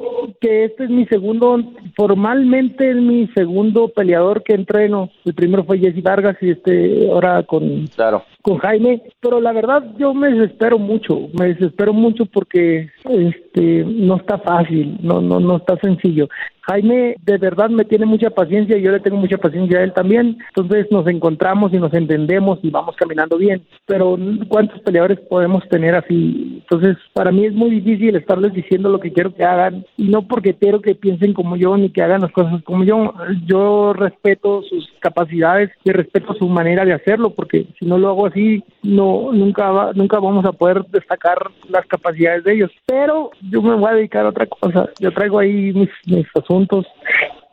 que 0.41 0.65
este 0.65 0.85
es 0.85 0.91
mi 0.91 1.07
segundo, 1.07 1.63
formalmente 1.97 2.91
es 2.91 2.97
mi 2.97 3.29
segundo 3.35 3.89
peleador 3.89 4.43
que 4.43 4.55
entreno, 4.55 5.11
el 5.25 5.35
primero 5.35 5.65
fue 5.65 5.79
Jesse 5.79 6.03
Vargas 6.03 6.37
y 6.41 6.51
este 6.51 7.11
ahora 7.11 7.43
con, 7.45 7.87
claro. 7.95 8.25
con 8.43 8.59
Jaime, 8.59 9.03
pero 9.21 9.41
la 9.41 9.53
verdad 9.53 9.85
yo 9.99 10.15
me 10.15 10.31
desespero 10.31 10.79
mucho, 10.79 11.29
me 11.39 11.49
desespero 11.49 11.93
mucho 11.93 12.27
porque 12.27 12.91
este 13.05 13.85
no 13.85 14.17
está 14.17 14.39
fácil, 14.39 14.99
no 15.03 15.21
no 15.21 15.41
no 15.41 15.57
está 15.57 15.77
sencillo. 15.77 16.29
Jaime 16.67 17.17
de 17.23 17.39
verdad 17.39 17.69
me 17.69 17.85
tiene 17.85 18.07
mucha 18.07 18.31
paciencia 18.31 18.77
y 18.79 18.83
yo 18.83 18.91
le 18.91 19.01
tengo 19.01 19.19
mucha 19.19 19.37
paciencia 19.37 19.79
a 19.79 19.85
él 19.85 19.93
también. 19.93 20.39
Entonces 20.49 20.87
nos 20.91 21.07
encontramos 21.07 21.73
y 21.75 21.79
nos 21.79 21.93
entendemos 21.93 22.59
y 22.65 22.71
vamos 22.71 22.97
caminando 22.97 23.37
bien. 23.37 23.63
Pero 23.87 24.17
¿cuántos 24.49 24.81
peleadores 24.81 25.21
podemos 25.21 25.63
tener 25.69 25.95
así? 25.95 26.63
Entonces 26.63 26.97
para 27.13 27.31
mí 27.31 27.45
es 27.45 27.53
muy 27.53 27.71
difícil 27.71 28.17
estarles 28.17 28.55
diciendo 28.55 28.89
lo 28.89 29.01
que 29.01 29.13
quiero 29.13 29.35
que 29.35 29.45
hagan 29.45 29.85
y 29.99 30.09
no 30.09 30.27
porque 30.27 30.55
quiero 30.55 30.81
que 30.81 30.95
piensen 30.95 31.35
como 31.35 31.57
yo 31.57 31.77
ni 31.77 31.91
que 31.91 32.03
hagan 32.03 32.23
las 32.23 32.33
cosas 32.33 32.63
como 32.65 32.85
yo. 32.85 33.13
Yo 33.47 33.93
respeto 33.93 34.63
sus 34.63 34.91
capacidades 35.01 35.71
y 35.85 35.91
respeto 35.91 36.35
su 36.35 36.49
manera 36.49 36.87
de 36.87 36.95
hacerlo 36.95 37.31
porque 37.31 37.67
si 37.79 37.85
no 37.85 37.99
lo 37.99 38.09
hago 38.09 38.27
así 38.27 38.65
no 38.83 39.31
nunca 39.33 39.71
va, 39.71 39.93
nunca 39.93 40.19
vamos 40.19 40.47
a 40.47 40.53
poder 40.53 40.85
destacar 40.87 41.39
las 41.69 41.85
capacidades 41.87 42.45
de 42.45 42.55
ellos. 42.55 42.71
Pero 42.87 43.31
yo 43.51 43.61
me 43.61 43.75
voy 43.75 43.91
a 43.91 43.95
dedicar 43.95 44.25
a 44.25 44.31
otra 44.31 44.47
cosa. 44.47 44.89
Yo 45.01 45.13
traigo 45.13 45.39
ahí 45.39 45.73
mis, 45.75 45.91
mis 46.07 46.27
asuntos 46.35 46.87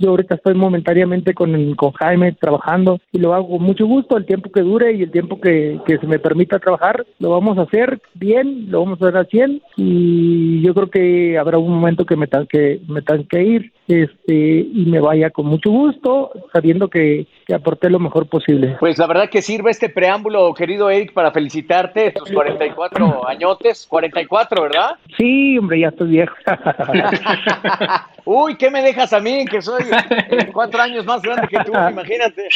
yo 0.02 0.10
ahorita 0.10 0.36
estoy 0.36 0.56
momentáneamente 0.56 1.34
con, 1.34 1.76
con 1.76 1.92
Jaime 1.94 2.34
trabajando 2.34 3.00
y 3.12 3.20
lo 3.20 3.34
hago 3.34 3.58
con 3.58 3.64
mucho 3.64 3.86
gusto, 3.86 4.18
el 4.18 4.26
tiempo 4.26 4.52
que 4.52 4.62
dure 4.62 4.94
y 4.94 5.04
el 5.04 5.12
tiempo 5.12 5.40
que, 5.40 5.80
que 5.86 5.98
se 5.98 6.08
me 6.08 6.20
permita 6.20 6.60
trabajar, 6.60 7.06
lo 7.20 7.30
vamos 7.30 7.58
a 7.58 7.62
hacer 7.62 8.02
bien, 8.16 8.70
lo 8.70 8.84
vamos 8.84 9.02
a 9.02 9.06
hacer 9.06 9.18
al 9.18 9.28
100 9.28 9.62
y 9.78 10.62
yo 10.62 10.74
creo 10.74 10.90
que 10.90 11.38
habrá 11.38 11.58
un 11.58 11.74
momento 11.74 12.06
que 12.06 12.16
me 12.16 12.28
tenga 12.28 12.46
que, 12.46 12.82
me 12.88 13.02
tenga 13.02 13.24
que 13.30 13.44
ir 13.44 13.72
este 13.88 14.34
y 14.34 14.86
me 14.88 15.00
vaya 15.00 15.30
con 15.30 15.48
mucho 15.48 15.70
gusto, 15.70 16.32
sabiendo 16.54 16.90
que, 16.90 17.28
que 17.46 17.54
aporté 17.54 17.90
lo 17.90 18.00
mejor 18.00 18.28
posible. 18.28 18.78
Pues 18.80 18.98
la 18.98 19.08
verdad 19.08 19.30
que 19.30 19.42
sirve 19.42 19.72
este 19.72 19.90
preámbulo, 19.90 20.54
querido 20.54 20.90
Eric, 20.90 21.14
para 21.14 21.32
felicitarte, 21.32 22.12
tus 22.12 22.32
44 22.32 23.28
añotes, 23.28 23.86
44, 23.90 24.64
¿verdad? 24.64 24.92
Sí, 25.18 25.58
hombre, 25.58 25.82
ya 25.82 25.90
estoy 25.90 26.10
viejo. 26.10 26.36
Uy, 28.26 28.56
¿qué 28.56 28.70
me 28.70 28.82
dejas 28.82 29.14
a 29.14 29.20
mí? 29.20 29.46
Que 29.46 29.62
soy 29.62 29.84
cuatro 30.54 30.82
años 30.82 31.06
más 31.06 31.22
grande 31.22 31.48
que 31.48 31.58
tú, 31.64 31.72
imagínate. 31.72 32.48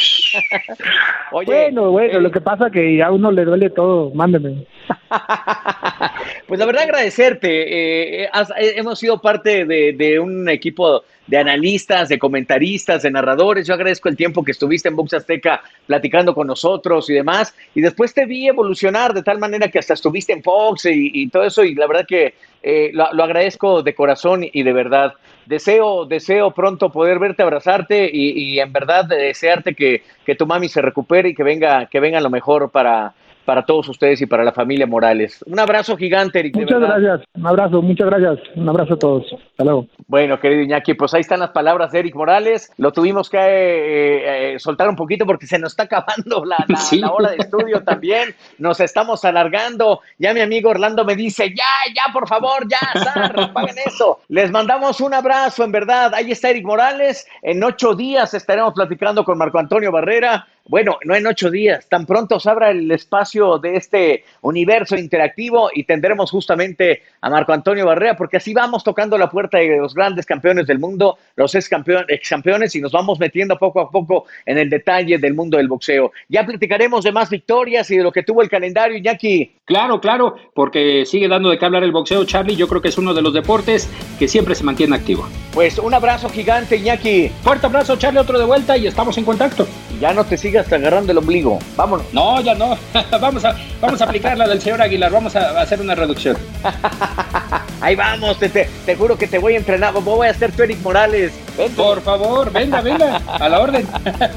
Oye, 1.32 1.46
bueno, 1.46 1.90
bueno, 1.90 2.18
eh, 2.18 2.20
lo 2.20 2.30
que 2.30 2.40
pasa 2.40 2.70
que 2.70 3.02
a 3.02 3.10
uno 3.10 3.30
le 3.30 3.44
duele 3.44 3.70
todo, 3.70 4.10
mándeme. 4.14 4.66
pues 6.46 6.60
la 6.60 6.66
verdad 6.66 6.84
agradecerte. 6.84 8.22
Eh, 8.22 8.28
has, 8.32 8.50
eh, 8.50 8.74
hemos 8.76 8.98
sido 8.98 9.20
parte 9.20 9.64
de, 9.64 9.92
de, 9.92 10.18
un 10.18 10.48
equipo 10.48 11.04
de 11.26 11.38
analistas, 11.38 12.08
de 12.08 12.18
comentaristas, 12.18 13.02
de 13.02 13.10
narradores. 13.10 13.66
Yo 13.66 13.74
agradezco 13.74 14.08
el 14.08 14.16
tiempo 14.16 14.44
que 14.44 14.52
estuviste 14.52 14.88
en 14.88 14.96
Box 14.96 15.14
Azteca 15.14 15.62
platicando 15.86 16.34
con 16.34 16.46
nosotros 16.46 17.10
y 17.10 17.14
demás. 17.14 17.54
Y 17.74 17.80
después 17.80 18.14
te 18.14 18.26
vi 18.26 18.46
evolucionar 18.46 19.12
de 19.12 19.22
tal 19.22 19.38
manera 19.38 19.68
que 19.68 19.78
hasta 19.78 19.94
estuviste 19.94 20.32
en 20.32 20.42
Fox 20.42 20.86
y, 20.86 21.10
y 21.12 21.28
todo 21.28 21.44
eso. 21.44 21.64
Y 21.64 21.74
la 21.74 21.86
verdad 21.86 22.06
que 22.06 22.34
eh, 22.62 22.90
lo, 22.92 23.12
lo, 23.12 23.24
agradezco 23.24 23.82
de 23.82 23.94
corazón 23.94 24.44
y 24.50 24.62
de 24.62 24.72
verdad. 24.72 25.14
Deseo, 25.46 26.04
deseo 26.04 26.50
pronto 26.50 26.90
poder 26.90 27.18
verte, 27.18 27.42
abrazarte 27.42 28.10
y, 28.12 28.30
y 28.30 28.60
en 28.60 28.72
verdad 28.72 29.04
desearte 29.04 29.74
que, 29.74 30.02
que 30.24 30.34
tu 30.34 30.46
mami 30.46 30.68
se 30.68 30.82
recupere 30.82 31.30
y 31.30 31.34
que 31.34 31.42
venga, 31.42 31.86
que 31.86 32.00
venga 32.00 32.20
lo 32.20 32.30
mejor 32.30 32.70
para, 32.70 33.14
para 33.46 33.64
todos 33.64 33.88
ustedes 33.88 34.20
y 34.20 34.26
para 34.26 34.44
la 34.44 34.52
familia 34.52 34.86
Morales. 34.86 35.42
Un 35.46 35.58
abrazo 35.58 35.96
gigante, 35.96 36.40
Eric. 36.40 36.56
Muchas 36.56 36.80
gracias, 36.80 37.22
un 37.34 37.46
abrazo, 37.46 37.80
muchas 37.80 38.06
gracias, 38.08 38.38
un 38.56 38.68
abrazo 38.68 38.94
a 38.94 38.98
todos. 38.98 39.26
Hasta 39.32 39.64
luego. 39.64 39.86
Bueno, 40.08 40.38
querido 40.38 40.62
Iñaki, 40.62 40.94
pues 40.94 41.14
ahí 41.14 41.22
están 41.22 41.40
las 41.40 41.50
palabras 41.50 41.92
de 41.92 42.00
Eric 42.00 42.14
Morales. 42.14 42.70
Lo 42.76 42.92
tuvimos 42.92 43.30
que 43.30 43.38
eh, 43.38 44.54
eh, 44.54 44.58
soltar 44.58 44.88
un 44.88 44.96
poquito 44.96 45.24
porque 45.24 45.46
se 45.46 45.58
nos 45.58 45.72
está 45.72 45.84
acabando 45.84 46.44
la, 46.44 46.56
la, 46.68 46.76
sí. 46.76 46.98
la, 46.98 47.12
hora 47.12 47.30
de 47.30 47.36
estudio 47.38 47.82
también. 47.82 48.34
Nos 48.58 48.80
estamos 48.80 49.24
alargando. 49.24 50.00
Ya 50.18 50.34
mi 50.34 50.40
amigo 50.40 50.70
Orlando 50.70 51.04
me 51.04 51.16
dice, 51.16 51.50
ya, 51.50 51.64
ya, 51.94 52.12
por 52.12 52.28
favor, 52.28 52.66
ya, 52.68 52.78
Sar, 53.00 53.52
paguen 53.54 53.76
eso. 53.84 54.20
Les 54.28 54.50
mandamos 54.50 55.00
un 55.00 55.14
abrazo, 55.14 55.64
en 55.64 55.72
verdad. 55.72 56.12
Ahí 56.14 56.32
está 56.32 56.50
Eric 56.50 56.64
Morales. 56.64 57.26
En 57.42 57.62
ocho 57.62 57.94
días 57.94 58.34
estaremos 58.34 58.74
platicando 58.74 59.24
con 59.24 59.38
Marco 59.38 59.58
Antonio 59.58 59.92
Barrera 59.92 60.46
bueno, 60.68 60.98
no 61.04 61.14
en 61.14 61.26
ocho 61.26 61.50
días, 61.50 61.88
tan 61.88 62.06
pronto 62.06 62.40
se 62.40 62.50
abra 62.50 62.70
el 62.70 62.90
espacio 62.90 63.58
de 63.58 63.76
este 63.76 64.24
universo 64.42 64.96
interactivo 64.96 65.70
y 65.72 65.84
tendremos 65.84 66.30
justamente 66.30 67.02
a 67.20 67.30
Marco 67.30 67.52
Antonio 67.52 67.86
Barrera, 67.86 68.16
porque 68.16 68.38
así 68.38 68.52
vamos 68.52 68.82
tocando 68.82 69.16
la 69.16 69.30
puerta 69.30 69.58
de 69.58 69.76
los 69.76 69.94
grandes 69.94 70.26
campeones 70.26 70.66
del 70.66 70.78
mundo, 70.78 71.18
los 71.36 71.54
ex, 71.54 71.70
-campeones, 71.70 72.06
ex 72.08 72.28
campeones, 72.28 72.74
y 72.74 72.80
nos 72.80 72.92
vamos 72.92 73.18
metiendo 73.18 73.56
poco 73.58 73.80
a 73.80 73.90
poco 73.90 74.26
en 74.44 74.58
el 74.58 74.68
detalle 74.68 75.18
del 75.18 75.34
mundo 75.34 75.56
del 75.56 75.68
boxeo. 75.68 76.12
Ya 76.28 76.44
platicaremos 76.44 77.04
de 77.04 77.12
más 77.12 77.30
victorias 77.30 77.90
y 77.90 77.96
de 77.98 78.02
lo 78.02 78.12
que 78.12 78.22
tuvo 78.22 78.42
el 78.42 78.48
calendario, 78.48 78.96
Iñaki. 78.96 79.55
Claro, 79.66 80.00
claro, 80.00 80.36
porque 80.54 81.04
sigue 81.06 81.26
dando 81.26 81.50
de 81.50 81.58
qué 81.58 81.64
hablar 81.64 81.82
el 81.82 81.90
boxeo, 81.90 82.24
Charlie. 82.24 82.54
Yo 82.54 82.68
creo 82.68 82.80
que 82.80 82.86
es 82.86 82.98
uno 82.98 83.12
de 83.12 83.20
los 83.20 83.34
deportes 83.34 83.90
que 84.16 84.28
siempre 84.28 84.54
se 84.54 84.62
mantiene 84.62 84.94
activo. 84.94 85.26
Pues 85.52 85.80
un 85.80 85.92
abrazo 85.92 86.28
gigante, 86.28 86.76
Iñaki. 86.76 87.30
Fuerte 87.42 87.66
abrazo, 87.66 87.96
Charlie, 87.96 88.20
otro 88.20 88.38
de 88.38 88.44
vuelta 88.44 88.76
y 88.76 88.86
estamos 88.86 89.18
en 89.18 89.24
contacto. 89.24 89.66
Ya 90.00 90.14
no 90.14 90.22
te 90.22 90.36
sigas 90.36 90.72
agarrando 90.72 91.10
el 91.10 91.18
ombligo. 91.18 91.58
Vámonos. 91.76 92.06
No, 92.12 92.40
ya 92.40 92.54
no. 92.54 92.78
vamos, 93.20 93.44
a, 93.44 93.56
vamos 93.80 94.00
a 94.00 94.04
aplicar 94.04 94.38
la 94.38 94.46
del 94.46 94.60
señor 94.60 94.80
Aguilar. 94.80 95.10
Vamos 95.10 95.34
a 95.34 95.60
hacer 95.60 95.80
una 95.80 95.96
reducción. 95.96 96.36
Ahí 97.80 97.96
vamos. 97.96 98.38
Te, 98.38 98.48
te, 98.48 98.70
te, 98.84 98.94
juro 98.94 99.18
que 99.18 99.26
te 99.26 99.38
voy 99.38 99.54
a 99.54 99.56
entrenar. 99.56 99.92
Voy 99.94 100.28
a 100.28 100.30
hacer 100.30 100.52
tu 100.52 100.62
Eric 100.62 100.80
Morales. 100.80 101.32
Vente. 101.58 101.74
Por 101.74 102.00
favor, 102.02 102.52
venga, 102.52 102.82
venga. 102.82 103.16
A 103.26 103.48
la 103.48 103.58
orden. 103.58 103.84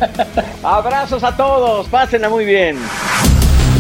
Abrazos 0.64 1.24
a 1.24 1.38
todos. 1.38 1.88
Pásenla 1.88 2.30
muy 2.30 2.46
bien. 2.46 2.80